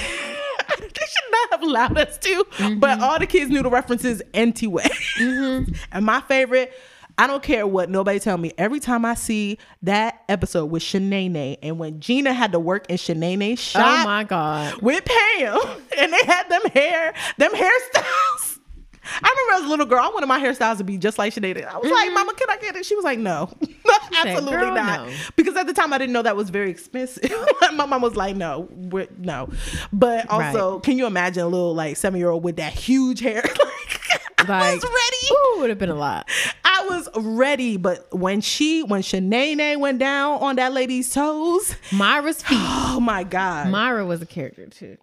[0.78, 2.45] they should not have allowed us to.
[2.45, 2.78] Mm-hmm.
[2.80, 4.88] But all the kids knew the references anyway.
[5.18, 6.72] and my favorite,
[7.18, 8.53] I don't care what nobody tell me.
[8.57, 12.97] Every time I see that episode with Shanae and when Gina had to work in
[12.97, 14.80] Shanae's shop Oh my god.
[14.80, 15.59] with Pam,
[15.99, 18.49] and they had them hair, them hairstyles.
[19.03, 21.64] I remember as a little girl, I wanted my hairstyles to be just like Sinead.
[21.64, 23.51] I was like, "Mama, can I get it?" She was like, "No,
[24.16, 25.14] absolutely "Girl, not," no.
[25.36, 27.32] because at the time I didn't know that was very expensive.
[27.72, 28.68] my mom was like, "No,
[29.18, 29.48] no,"
[29.92, 33.42] but also, can you imagine a little like seven year old with that huge hair?
[34.38, 35.32] like, I was ready.
[35.32, 36.28] Ooh, would have been a lot.
[36.64, 42.42] I was ready, but when she, when Shanae went down on that lady's toes, Myra's
[42.42, 42.59] feet.
[42.61, 44.98] oh my god, Myra was a character too.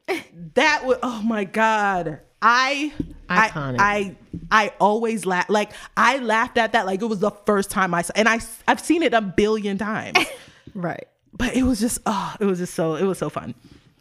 [0.54, 2.94] that was oh my god i
[3.30, 3.78] Iconic.
[3.80, 4.16] I,
[4.52, 7.94] I i always laugh like i laughed at that like it was the first time
[7.94, 10.18] i saw and i i've seen it a billion times
[10.74, 11.08] right.
[11.34, 13.54] but it was just oh, it was just so it was so fun.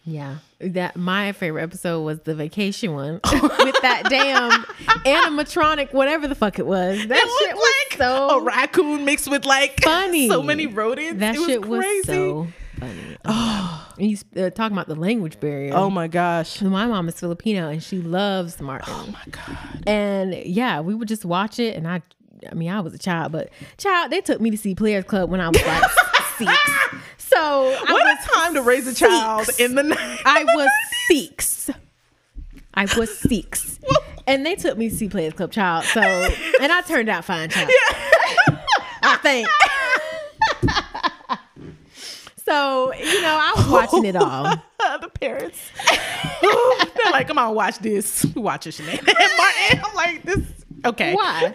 [0.09, 3.41] Yeah, that my favorite episode was the vacation one oh.
[3.65, 4.63] with that damn
[5.05, 7.05] animatronic, whatever the fuck it was.
[7.09, 10.29] That It shit was like so a raccoon mixed with like funny.
[10.29, 11.19] so many rodents.
[11.19, 11.89] That it was crazy.
[11.97, 12.47] was so
[12.79, 13.17] funny.
[13.25, 13.56] Oh, and
[13.99, 15.73] you uh, talking about the language barrier?
[15.75, 16.61] oh my gosh.
[16.63, 18.93] my mom is Filipino and she loves Martin.
[18.95, 19.59] Oh my god.
[19.87, 21.77] And yeah, we would just watch it.
[21.77, 22.03] And I,
[22.51, 25.31] I mean, I was a child, but child, they took me to see Players Club
[25.31, 25.83] when I was like
[26.39, 26.53] six.
[27.19, 29.59] So I What was a time to raise a child six.
[29.61, 30.21] in the night.
[30.25, 30.71] I was
[31.09, 31.71] six.
[32.75, 33.79] I was six.
[34.29, 35.85] And they took me to see Players Club Child.
[35.85, 37.71] So, and I turned out fine, child.
[39.05, 39.47] I think.
[42.49, 44.45] So, you know, I was watching it all.
[45.01, 45.59] the parents.
[46.41, 48.25] They're like, come on, watch this.
[48.35, 49.01] Watch it, Sinead.
[49.07, 50.43] And Martin, I'm like, this
[50.85, 51.15] okay.
[51.15, 51.53] Why?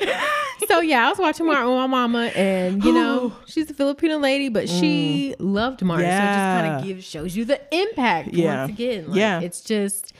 [0.68, 4.18] so yeah, I was watching Martin with my mama, and you know, she's a Filipino
[4.18, 6.06] lady, but she loved Martin.
[6.08, 8.62] So it just kind of gives shows you the impact Yeah.
[8.66, 9.08] once again.
[9.08, 9.40] Like, Yeah.
[9.40, 10.14] it's just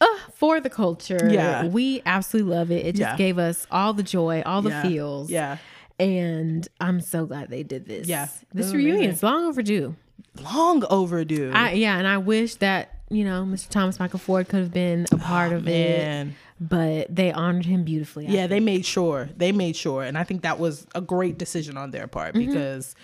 [0.00, 1.28] uh, for the culture.
[1.30, 1.66] Yeah.
[1.66, 2.86] we absolutely love it.
[2.86, 3.16] It just Yeah.
[3.16, 4.82] gave us all the joy, all the Yeah.
[4.82, 5.30] feels.
[5.30, 5.58] Yeah.
[6.00, 8.06] and I'm so glad they did this.
[8.06, 8.28] Yeah.
[8.54, 9.96] this reunion is long overdue.
[10.42, 11.50] Long overdue.
[11.54, 13.68] I yeah, and I wish that you know Mr.
[13.68, 16.28] Thomas Mikal Ford could have been a part of Oh, man.
[16.28, 18.26] it, but they honored him beautifully.
[18.26, 19.28] I yeah, they made sure.
[19.36, 20.02] They made sure.
[20.04, 22.46] And I think that was a great decision on their part Mm-hmm.
[22.50, 22.94] because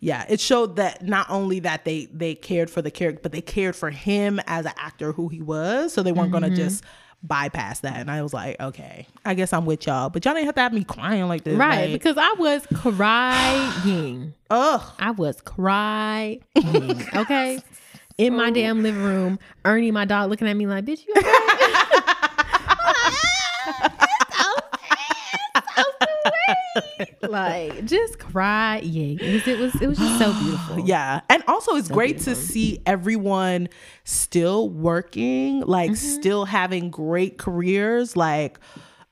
[0.00, 3.40] yeah, it showed that not only that they they cared for the character, but they
[3.40, 5.92] cared for him as an actor who he was.
[5.92, 6.44] So they weren't Mm-hmm.
[6.46, 6.82] gonna just
[7.22, 7.96] bypass that.
[7.96, 10.10] And I was like, okay, I guess I'm with y'all.
[10.10, 11.56] But y'all didn't have to have me crying like this.
[11.56, 14.34] Right, Like, because I was crying.
[14.50, 14.82] ugh.
[14.98, 16.42] I was crying.
[17.14, 17.60] Okay.
[18.18, 21.41] In my damn living room, Ernie, my dog, looking at me like, bitch, you okay?
[27.32, 29.18] Like just crying.
[29.20, 30.80] It was it was it was just so beautiful.
[30.86, 31.20] Yeah.
[31.28, 33.68] And also it's great to see everyone
[34.04, 36.20] still working, like Mm-hmm.
[36.20, 38.16] still having great careers.
[38.16, 38.58] Like,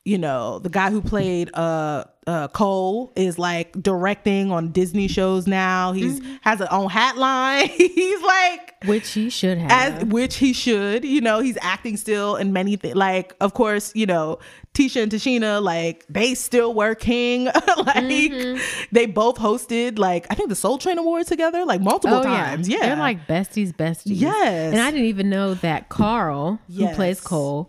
[0.04, 5.46] you know, the guy who played uh uh Cole is like directing on Disney shows
[5.46, 5.92] now.
[5.92, 6.34] He's Mm-hmm.
[6.42, 7.68] has his own hat line.
[7.78, 9.70] He's like Which he should have.
[10.02, 12.94] as which he should, you know, he's acting still in many things.
[12.94, 14.38] Like, of course, you know,
[14.74, 17.44] Tisha and Tichina, like they still working.
[17.46, 18.60] like Mm-hmm.
[18.92, 22.68] they both hosted like I think the Soul Train Awards together, like multiple times.
[22.68, 22.76] Yeah.
[22.78, 24.20] Oh, They're like besties, besties.
[24.20, 24.72] Yes.
[24.72, 27.66] And I didn't even know that Carl, who plays Cole,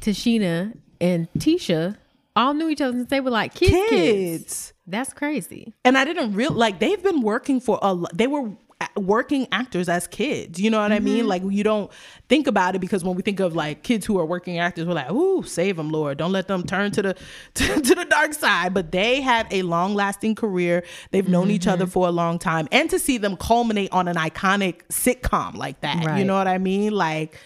[0.00, 1.96] Tichina, and Tisha
[2.38, 3.72] all knew each other since they were like kids.
[3.72, 3.90] kids.
[3.90, 4.72] kids.
[4.86, 5.74] That's crazy.
[5.84, 8.50] And I didn't real like they've been working for a they were
[8.96, 10.60] working actors as kids.
[10.60, 11.20] You know what I mean?
[11.20, 11.28] Mm-hmm.
[11.28, 11.90] Like you don't
[12.28, 14.94] think about it because when we think of like kids who are working actors, we're
[14.94, 16.16] like, "Ooh, save them, Lord!
[16.18, 17.14] Don't let them turn to the
[17.54, 20.84] to, to the dark side." But they had a long lasting career.
[21.10, 21.90] They've known each other Mm-hmm.
[21.92, 26.18] for a long time, and to see them culminate on an iconic sitcom like that,
[26.18, 26.92] you know what I mean?
[26.92, 27.36] Like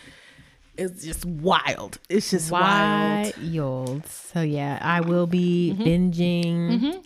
[0.77, 1.99] it's just wild.
[2.09, 3.35] It's just wild.
[3.39, 4.07] Wild.
[4.07, 5.83] So yeah, I will be mm-hmm.
[5.83, 6.55] binging.
[6.81, 6.99] Mm-hmm.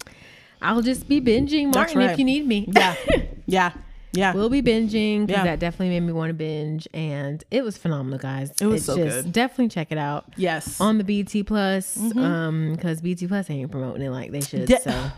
[0.62, 2.68] I'll just be binging Martin if you need me.
[2.72, 2.94] Yeah,
[3.46, 3.72] yeah,
[4.12, 4.32] yeah.
[4.32, 5.44] We'll be binging because Yeah.
[5.44, 8.52] that definitely made me want to binge, and it was phenomenal, guys.
[8.60, 9.32] It was It's so just good.
[9.32, 10.80] definitely check it out yes.
[10.80, 12.18] on the BET Plus, mm-hmm.
[12.18, 14.66] um, because BET Plus ain't promoting it like they should.
[14.66, 15.10] De- so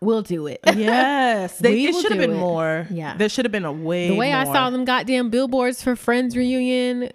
[0.00, 0.60] we'll do it.
[0.76, 2.36] Yes, they, it should have been it.
[2.38, 2.86] more.
[2.90, 3.16] Yeah.
[3.16, 4.08] there should have been a way.
[4.08, 7.10] The way I saw them goddamn billboards for Friends reunion,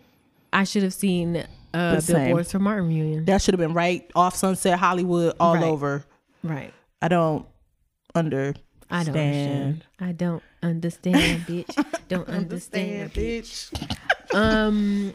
[0.53, 1.37] I should have seen
[1.73, 2.25] uh, The same.
[2.25, 3.25] billboards for Martin reunion.
[3.25, 5.63] that should have been right off Sunset Hollywood, all Right.
[5.63, 6.03] over.
[6.43, 6.73] Right.
[7.01, 7.45] I don't
[8.15, 8.53] under.
[8.89, 9.85] I don't understand.
[9.99, 11.85] I don't understand, bitch.
[12.09, 13.71] Don't understand, bitch.
[14.33, 15.13] Um,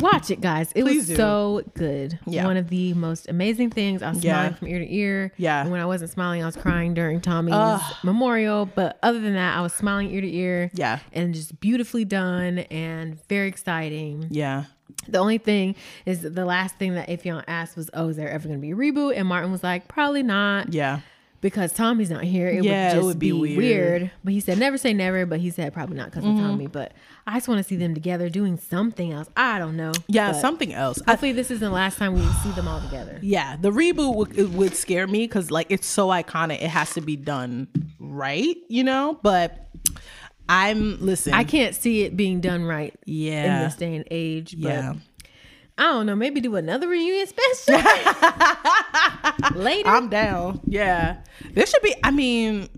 [0.00, 0.72] watch it, guys.
[0.74, 1.14] It Please was do.
[1.16, 2.18] so good.
[2.26, 2.44] Yeah.
[2.46, 4.02] One of the most amazing things.
[4.02, 4.34] I was Yeah.
[4.34, 5.32] smiling from ear to ear.
[5.36, 5.62] Yeah.
[5.62, 7.80] And when I wasn't smiling, I was crying during Tommy's Ugh.
[8.02, 8.66] memorial.
[8.66, 10.70] But other than that, I was smiling ear to ear.
[10.74, 14.28] Yeah, And just beautifully done and very exciting.
[14.30, 14.64] yeah,
[15.08, 15.74] The only thing
[16.06, 18.70] is the last thing that Affion asked was, "Oh, is there ever going to be
[18.72, 21.00] a reboot?" And Martin was like, "Probably not." yeah.
[21.42, 23.56] Because Tommy's not here, it Yeah, would just would be, be weird.
[23.58, 24.10] weird.
[24.24, 26.40] But he said never say never, but he said probably not because of mm-hmm.
[26.46, 26.66] Tommy.
[26.68, 26.92] But
[27.26, 29.28] I just want to see them together doing something else.
[29.36, 29.92] I don't know.
[30.06, 31.02] Yeah, But something else.
[31.06, 33.18] I, Hopefully, this isn't the last time we see them all together.
[33.20, 36.62] yeah, the reboot would, it would scare me because like it's so iconic.
[36.62, 37.68] It has to be done
[37.98, 39.18] right, you know.
[39.22, 39.68] But
[40.48, 41.34] I'm listen.
[41.34, 44.54] I can't see it being done right Yeah, in this day and age.
[44.60, 44.94] But yeah.
[45.78, 46.16] I don't know.
[46.16, 47.74] Maybe do another reunion special
[49.54, 49.88] later.
[49.88, 50.60] I'm down.
[50.66, 51.18] Yeah,
[51.52, 51.94] there should be.
[52.04, 52.68] I mean,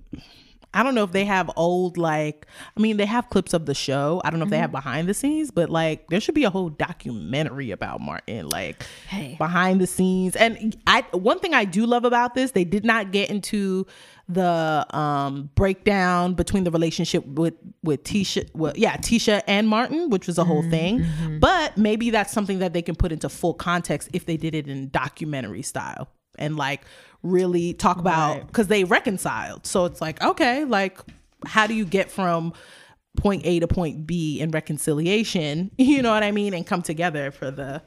[0.74, 3.74] I don't know if they have old like I mean they have clips of the
[3.74, 4.20] show.
[4.24, 4.76] I don't know if they have mm-hmm.
[4.76, 9.36] behind the scenes, but like there should be a whole documentary about Martin, like Hey.
[9.38, 10.34] behind the scenes.
[10.34, 13.86] And I one thing I do love about this, they did not get into
[14.28, 20.26] the um breakdown between the relationship with with Tisha well yeah Tisha and Martin which
[20.26, 21.04] was a whole thing.
[21.40, 24.66] but maybe that's something that they can put into full context if they did it
[24.66, 26.08] in documentary style
[26.38, 26.82] and like
[27.22, 28.46] really talk about Right.
[28.46, 29.66] because they reconciled.
[29.66, 30.98] So it's like okay like
[31.46, 32.54] how do you get from
[33.18, 37.30] point A to point B in reconciliation you know what I mean and come together
[37.30, 37.82] for the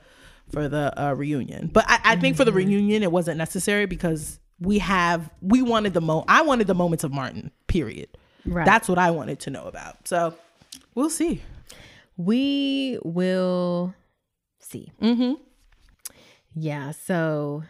[0.51, 1.71] for the uh, reunion?
[1.73, 5.93] But I, I think for the reunion it wasn't necessary because we have we wanted
[5.93, 8.09] the mo I wanted the moments of Martin period
[8.45, 8.65] Right.
[8.65, 10.33] that's what I wanted to know about so
[10.95, 11.41] we'll see
[12.17, 13.93] We will
[14.59, 14.91] see.
[15.01, 15.33] mm-hmm
[16.55, 16.91] Yeah.
[16.91, 17.63] So,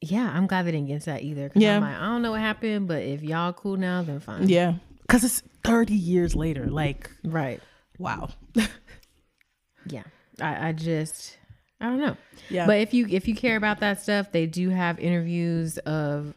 [0.00, 1.48] yeah, I'm glad they didn't get that either.
[1.48, 1.76] 'cause Yeah.
[1.76, 4.48] I'm like, I don't know what happened, but if y'all cool now, then fine.
[4.48, 7.60] yeah because it's 30 years later like Right.
[7.98, 8.30] wow
[9.86, 10.02] Yeah.
[10.40, 11.36] I, I just,
[11.84, 12.16] I don't know.
[12.48, 12.66] Yeah.
[12.66, 16.34] But if you if you care about that stuff, they do have interviews of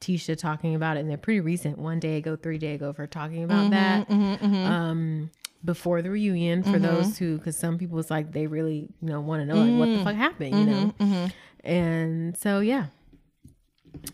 [0.00, 1.78] Tisha talking about it, and they're pretty recent.
[1.78, 4.08] One day ago, three day ago, for talking about mm-hmm, that.
[4.08, 4.72] Mm-hmm, mm-hmm.
[4.72, 5.30] Um,
[5.64, 9.20] before the reunion, for those who, because some people it's like they really you know
[9.20, 11.28] want to know like what the fuck happened, you know.
[11.62, 12.86] And so yeah.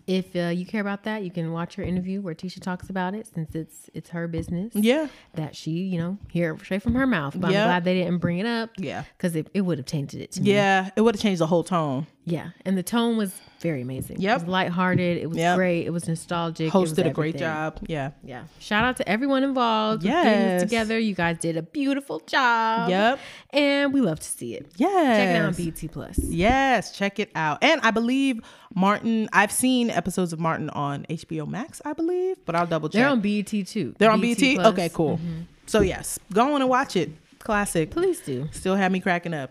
[0.06, 3.14] If uh, you care about that, you can watch her interview where Tisha talks about
[3.14, 6.94] it, since it's it's her business yeah that she, you know, hear it straight from
[6.94, 7.34] her mouth.
[7.38, 7.62] But Yeah.
[7.62, 8.70] I'm glad they didn't bring it up.
[8.78, 9.04] Yeah.
[9.16, 10.52] Because it, it would have tainted it to me.
[10.52, 12.50] yeah it would have changed the whole tone Yeah.
[12.64, 14.20] And the tone was very amazing.
[14.20, 14.30] Yep.
[14.30, 15.16] It was lighthearted.
[15.18, 15.56] It was Yep.
[15.56, 15.86] great.
[15.86, 16.66] It was nostalgic.
[16.66, 18.42] it was hosted a great job yeah Yeah.
[18.58, 20.02] Shout out to everyone involved.
[20.02, 20.60] Yes.
[20.62, 20.98] Together.
[20.98, 22.90] You guys did a beautiful job.
[22.90, 23.18] Yep.
[23.50, 24.66] And we love to see it.
[24.76, 26.18] yes Check it out on BET Plus.
[26.18, 27.62] Yes, check it out.
[27.62, 28.40] And I believe
[28.74, 33.00] Martin, I've seen episodes of Martin on HBO Max, I believe, but I'll double check.
[33.00, 33.94] They're on BET too.
[33.98, 34.58] They're on BET BT?
[34.60, 35.18] Okay, cool.
[35.18, 35.40] Mm-hmm.
[35.66, 37.10] So, yes, go on and watch it.
[37.38, 37.90] Classic.
[37.90, 38.48] Please do.
[38.52, 39.50] Still have me cracking up.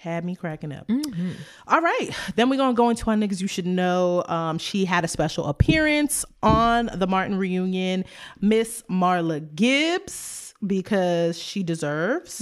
[0.00, 0.88] Had me cracking up.
[1.66, 2.10] All right.
[2.36, 4.22] Then we're going to go into our niggas you should know.
[4.28, 8.04] Um, she had a special appearance on the Martin reunion.
[8.40, 12.40] Miss Marla Gibbs, because she deserves.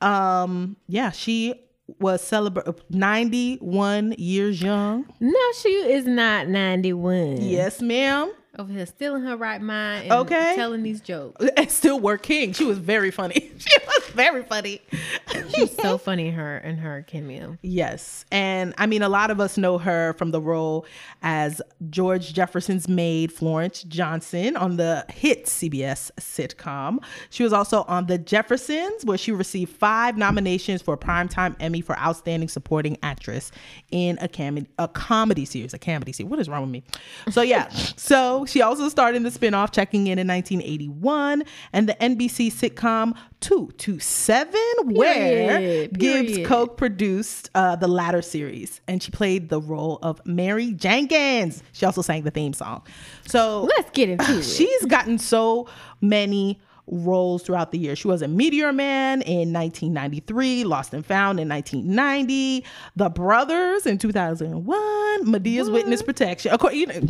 [0.00, 1.60] Um, yeah, she
[2.00, 5.04] was celebrate 91 years young.
[5.20, 7.42] No, she is not 91.
[7.42, 8.32] Yes, ma'am.
[8.58, 10.04] Over here, still in her right mind.
[10.04, 10.54] And Okay.
[10.56, 11.44] Telling these jokes.
[11.56, 12.52] And still working.
[12.52, 13.52] She was very funny.
[13.58, 14.80] She was very funny.
[15.54, 17.58] She's so funny her in her cameo.
[17.62, 18.24] Yes.
[18.30, 20.86] And I mean, a lot of us know her from the role
[21.22, 26.98] as George Jefferson's maid, Florence Johnson, on the hit CBS sitcom.
[27.30, 31.80] She was also on The Jeffersons, where she received five nominations for a Primetime Emmy
[31.80, 33.50] for Outstanding Supporting Actress
[33.90, 35.74] in a, cam- a comedy series.
[35.74, 36.30] A comedy series.
[36.30, 36.84] What is wrong with me?
[37.30, 37.68] So, yeah.
[37.68, 43.16] so she also starred in the spinoff Checking In in 1981 and the NBC sitcom
[43.40, 45.98] 227, where Period.
[45.98, 51.62] Gibbs co produced uh, the latter series, and she played the role of Mary Jenkins.
[51.72, 52.82] She also sang the theme song.
[53.26, 54.42] So Let's get into it.
[54.42, 55.68] she's gotten so
[56.00, 56.60] many
[56.90, 57.96] roles throughout the year.
[57.96, 62.64] She was a Meteor Man in 1993, Lost and Found in 1990,
[62.96, 66.52] The Brothers in 2001, Madea's Witness Protection.
[66.52, 67.00] Of course, you know,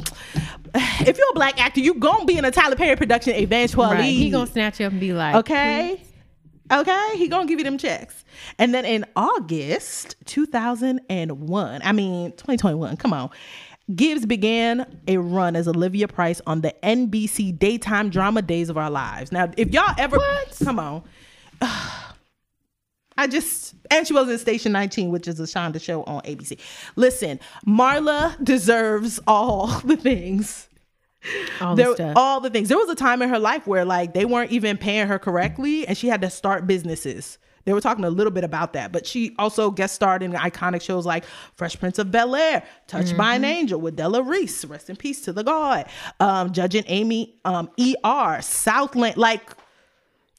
[0.74, 3.86] if you're a black actor, you're gonna be in a Tyler Perry production eventually.
[3.86, 4.04] Right.
[4.04, 6.02] He gonna snatch you up and be like, Okay.
[6.70, 8.24] Okay, he gonna give you them checks.
[8.58, 13.30] And then in August 2001, I mean 2021, come on.
[13.94, 18.90] Gibbs began a run as Olivia Price on the NBC daytime drama Days of Our
[18.90, 19.32] Lives.
[19.32, 20.18] Now, if y'all ever
[20.62, 21.02] come on.
[23.20, 26.56] I just and she was in Station 19, which is a Shonda show on ABC.
[26.94, 30.68] Listen, Marla deserves all the things
[31.60, 32.12] all the there stuff.
[32.16, 32.68] all the things.
[32.68, 35.86] There was a time in her life where like they weren't even paying her correctly,
[35.86, 37.38] and she had to start businesses.
[37.68, 40.80] They were talking a little bit about that, but she also guest starred in iconic
[40.80, 43.44] shows like Fresh Prince of Bel Air, Touched by Mm-hmm.
[43.44, 45.84] an Angel with Della Reese, rest in peace to the God,
[46.18, 49.50] um, Judging Amy, um, ER, Southland, like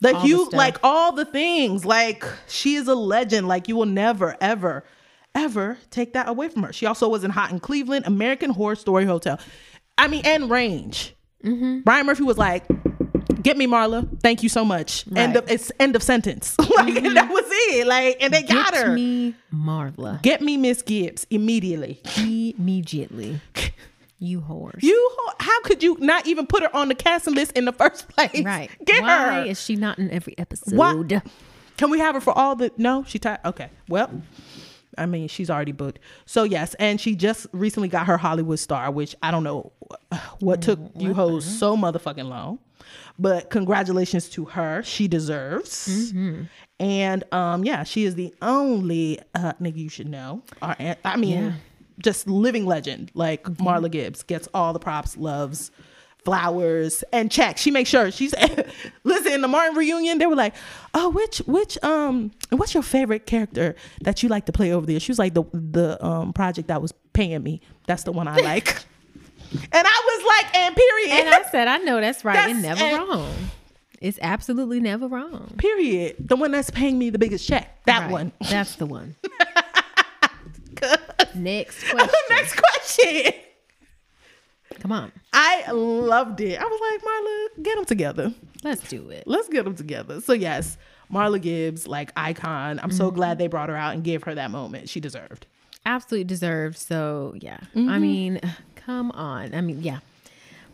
[0.01, 1.85] the All huge, like all the things.
[1.85, 3.47] Like she is a legend.
[3.47, 4.83] Like you will never, ever,
[5.35, 6.73] ever take that away from her.
[6.73, 9.39] She also was in Hot in Cleveland, American Horror Story Hotel.
[9.99, 11.13] I mean, and Range.
[11.45, 11.81] Mm-hmm.
[11.85, 12.65] Ryan Murphy was like,
[13.41, 14.07] "Get me, Marla.
[14.21, 16.55] Thank you so much." End of it's end of sentence.
[16.75, 17.87] like and that was it.
[17.87, 18.87] Like, and they got her.
[18.87, 22.01] Get me Marla Get me Miss Gibbs immediately.
[22.17, 23.39] immediately.
[24.21, 24.75] You whore.
[24.83, 28.09] You, how could you not even put her on the casting list in the first
[28.09, 28.43] place?
[28.43, 28.69] right.
[28.85, 29.45] Get Why her.
[29.45, 30.75] is she not in every episode?
[30.75, 31.07] What?
[31.77, 32.69] Can we have her for all the?
[32.75, 33.39] No, she tied.
[33.45, 33.69] Okay.
[33.87, 34.21] Well,
[34.97, 35.99] I mean, she's already booked.
[36.25, 39.71] So yes, and she just recently got her Hollywood star, which I don't know
[40.39, 42.59] what took you hoes so motherfucking long.
[43.19, 44.81] But congratulations to her.
[44.83, 46.13] She deserves.
[46.79, 50.41] And um, yeah, she is the only uh, nigga you should know.
[50.61, 51.51] Or, I mean, Yeah.
[52.01, 53.11] just living legend.
[53.13, 55.71] Like Marla Gibbs gets all the props, loves,
[56.23, 57.59] flowers, and checks.
[57.61, 58.33] She makes sure she's
[59.03, 60.17] listen in the Martin reunion.
[60.19, 60.53] They were like,
[60.93, 64.99] "Oh, which which um, what's your favorite character that you like to play over there?"
[65.01, 67.59] She was like, "The the um project that was paying me.
[67.87, 68.77] That's the one I like."
[69.51, 72.81] And I was like, "And period." And I said, I know that's right and never
[72.83, 73.33] and- wrong.
[74.01, 75.53] It's absolutely never wrong.
[75.57, 76.15] period.
[76.19, 77.83] The one that's paying me the biggest check.
[77.85, 78.11] That Right.
[78.11, 78.31] one.
[78.49, 79.15] That's the one.
[81.35, 82.09] Next question.
[82.29, 83.33] Next question.
[84.79, 85.11] Come on.
[85.33, 86.57] I loved it.
[86.59, 88.33] I was like, Marla, get them together.
[88.63, 89.23] Let's do it.
[89.27, 90.21] Let's get them together.
[90.21, 90.77] So yes,
[91.11, 92.79] Marla Gibbs, like icon.
[92.81, 95.45] I'm so glad they brought her out and gave her that moment she deserved.
[95.85, 96.77] Absolutely deserved.
[96.77, 97.57] So yeah.
[97.75, 97.89] Mm-hmm.
[97.89, 98.39] I mean,
[98.89, 99.53] come on.
[99.53, 99.99] I mean, yeah.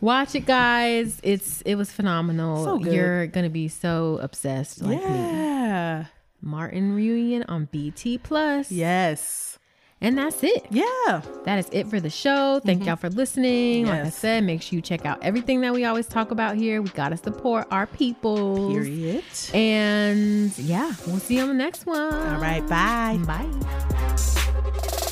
[0.00, 1.20] Watch it, guys.
[1.22, 2.64] It's it was phenomenal.
[2.64, 2.94] So good.
[2.94, 5.04] You're gonna be so obsessed like me.
[5.04, 6.04] yeah.
[6.40, 8.70] Martin reunion on BET Plus.
[8.72, 9.58] Yes.
[10.00, 10.66] And that's it.
[10.70, 11.22] Yeah.
[11.44, 12.60] That is it for the show.
[12.64, 13.86] Thank y'all for listening.
[13.86, 14.08] Like I Mm-hmm.
[14.10, 16.80] Said, make sure you check out everything that we always talk about here.
[16.82, 18.70] We gotta support our people.
[18.70, 19.24] Period.
[19.54, 22.14] And yeah, we'll see you on the next one.
[22.14, 22.66] All right.
[22.66, 23.18] Bye.
[23.26, 25.02] Bye.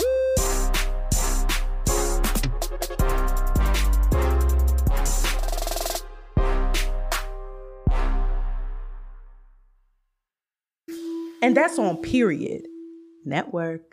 [11.45, 12.67] And that's on period.
[13.25, 13.93] Network.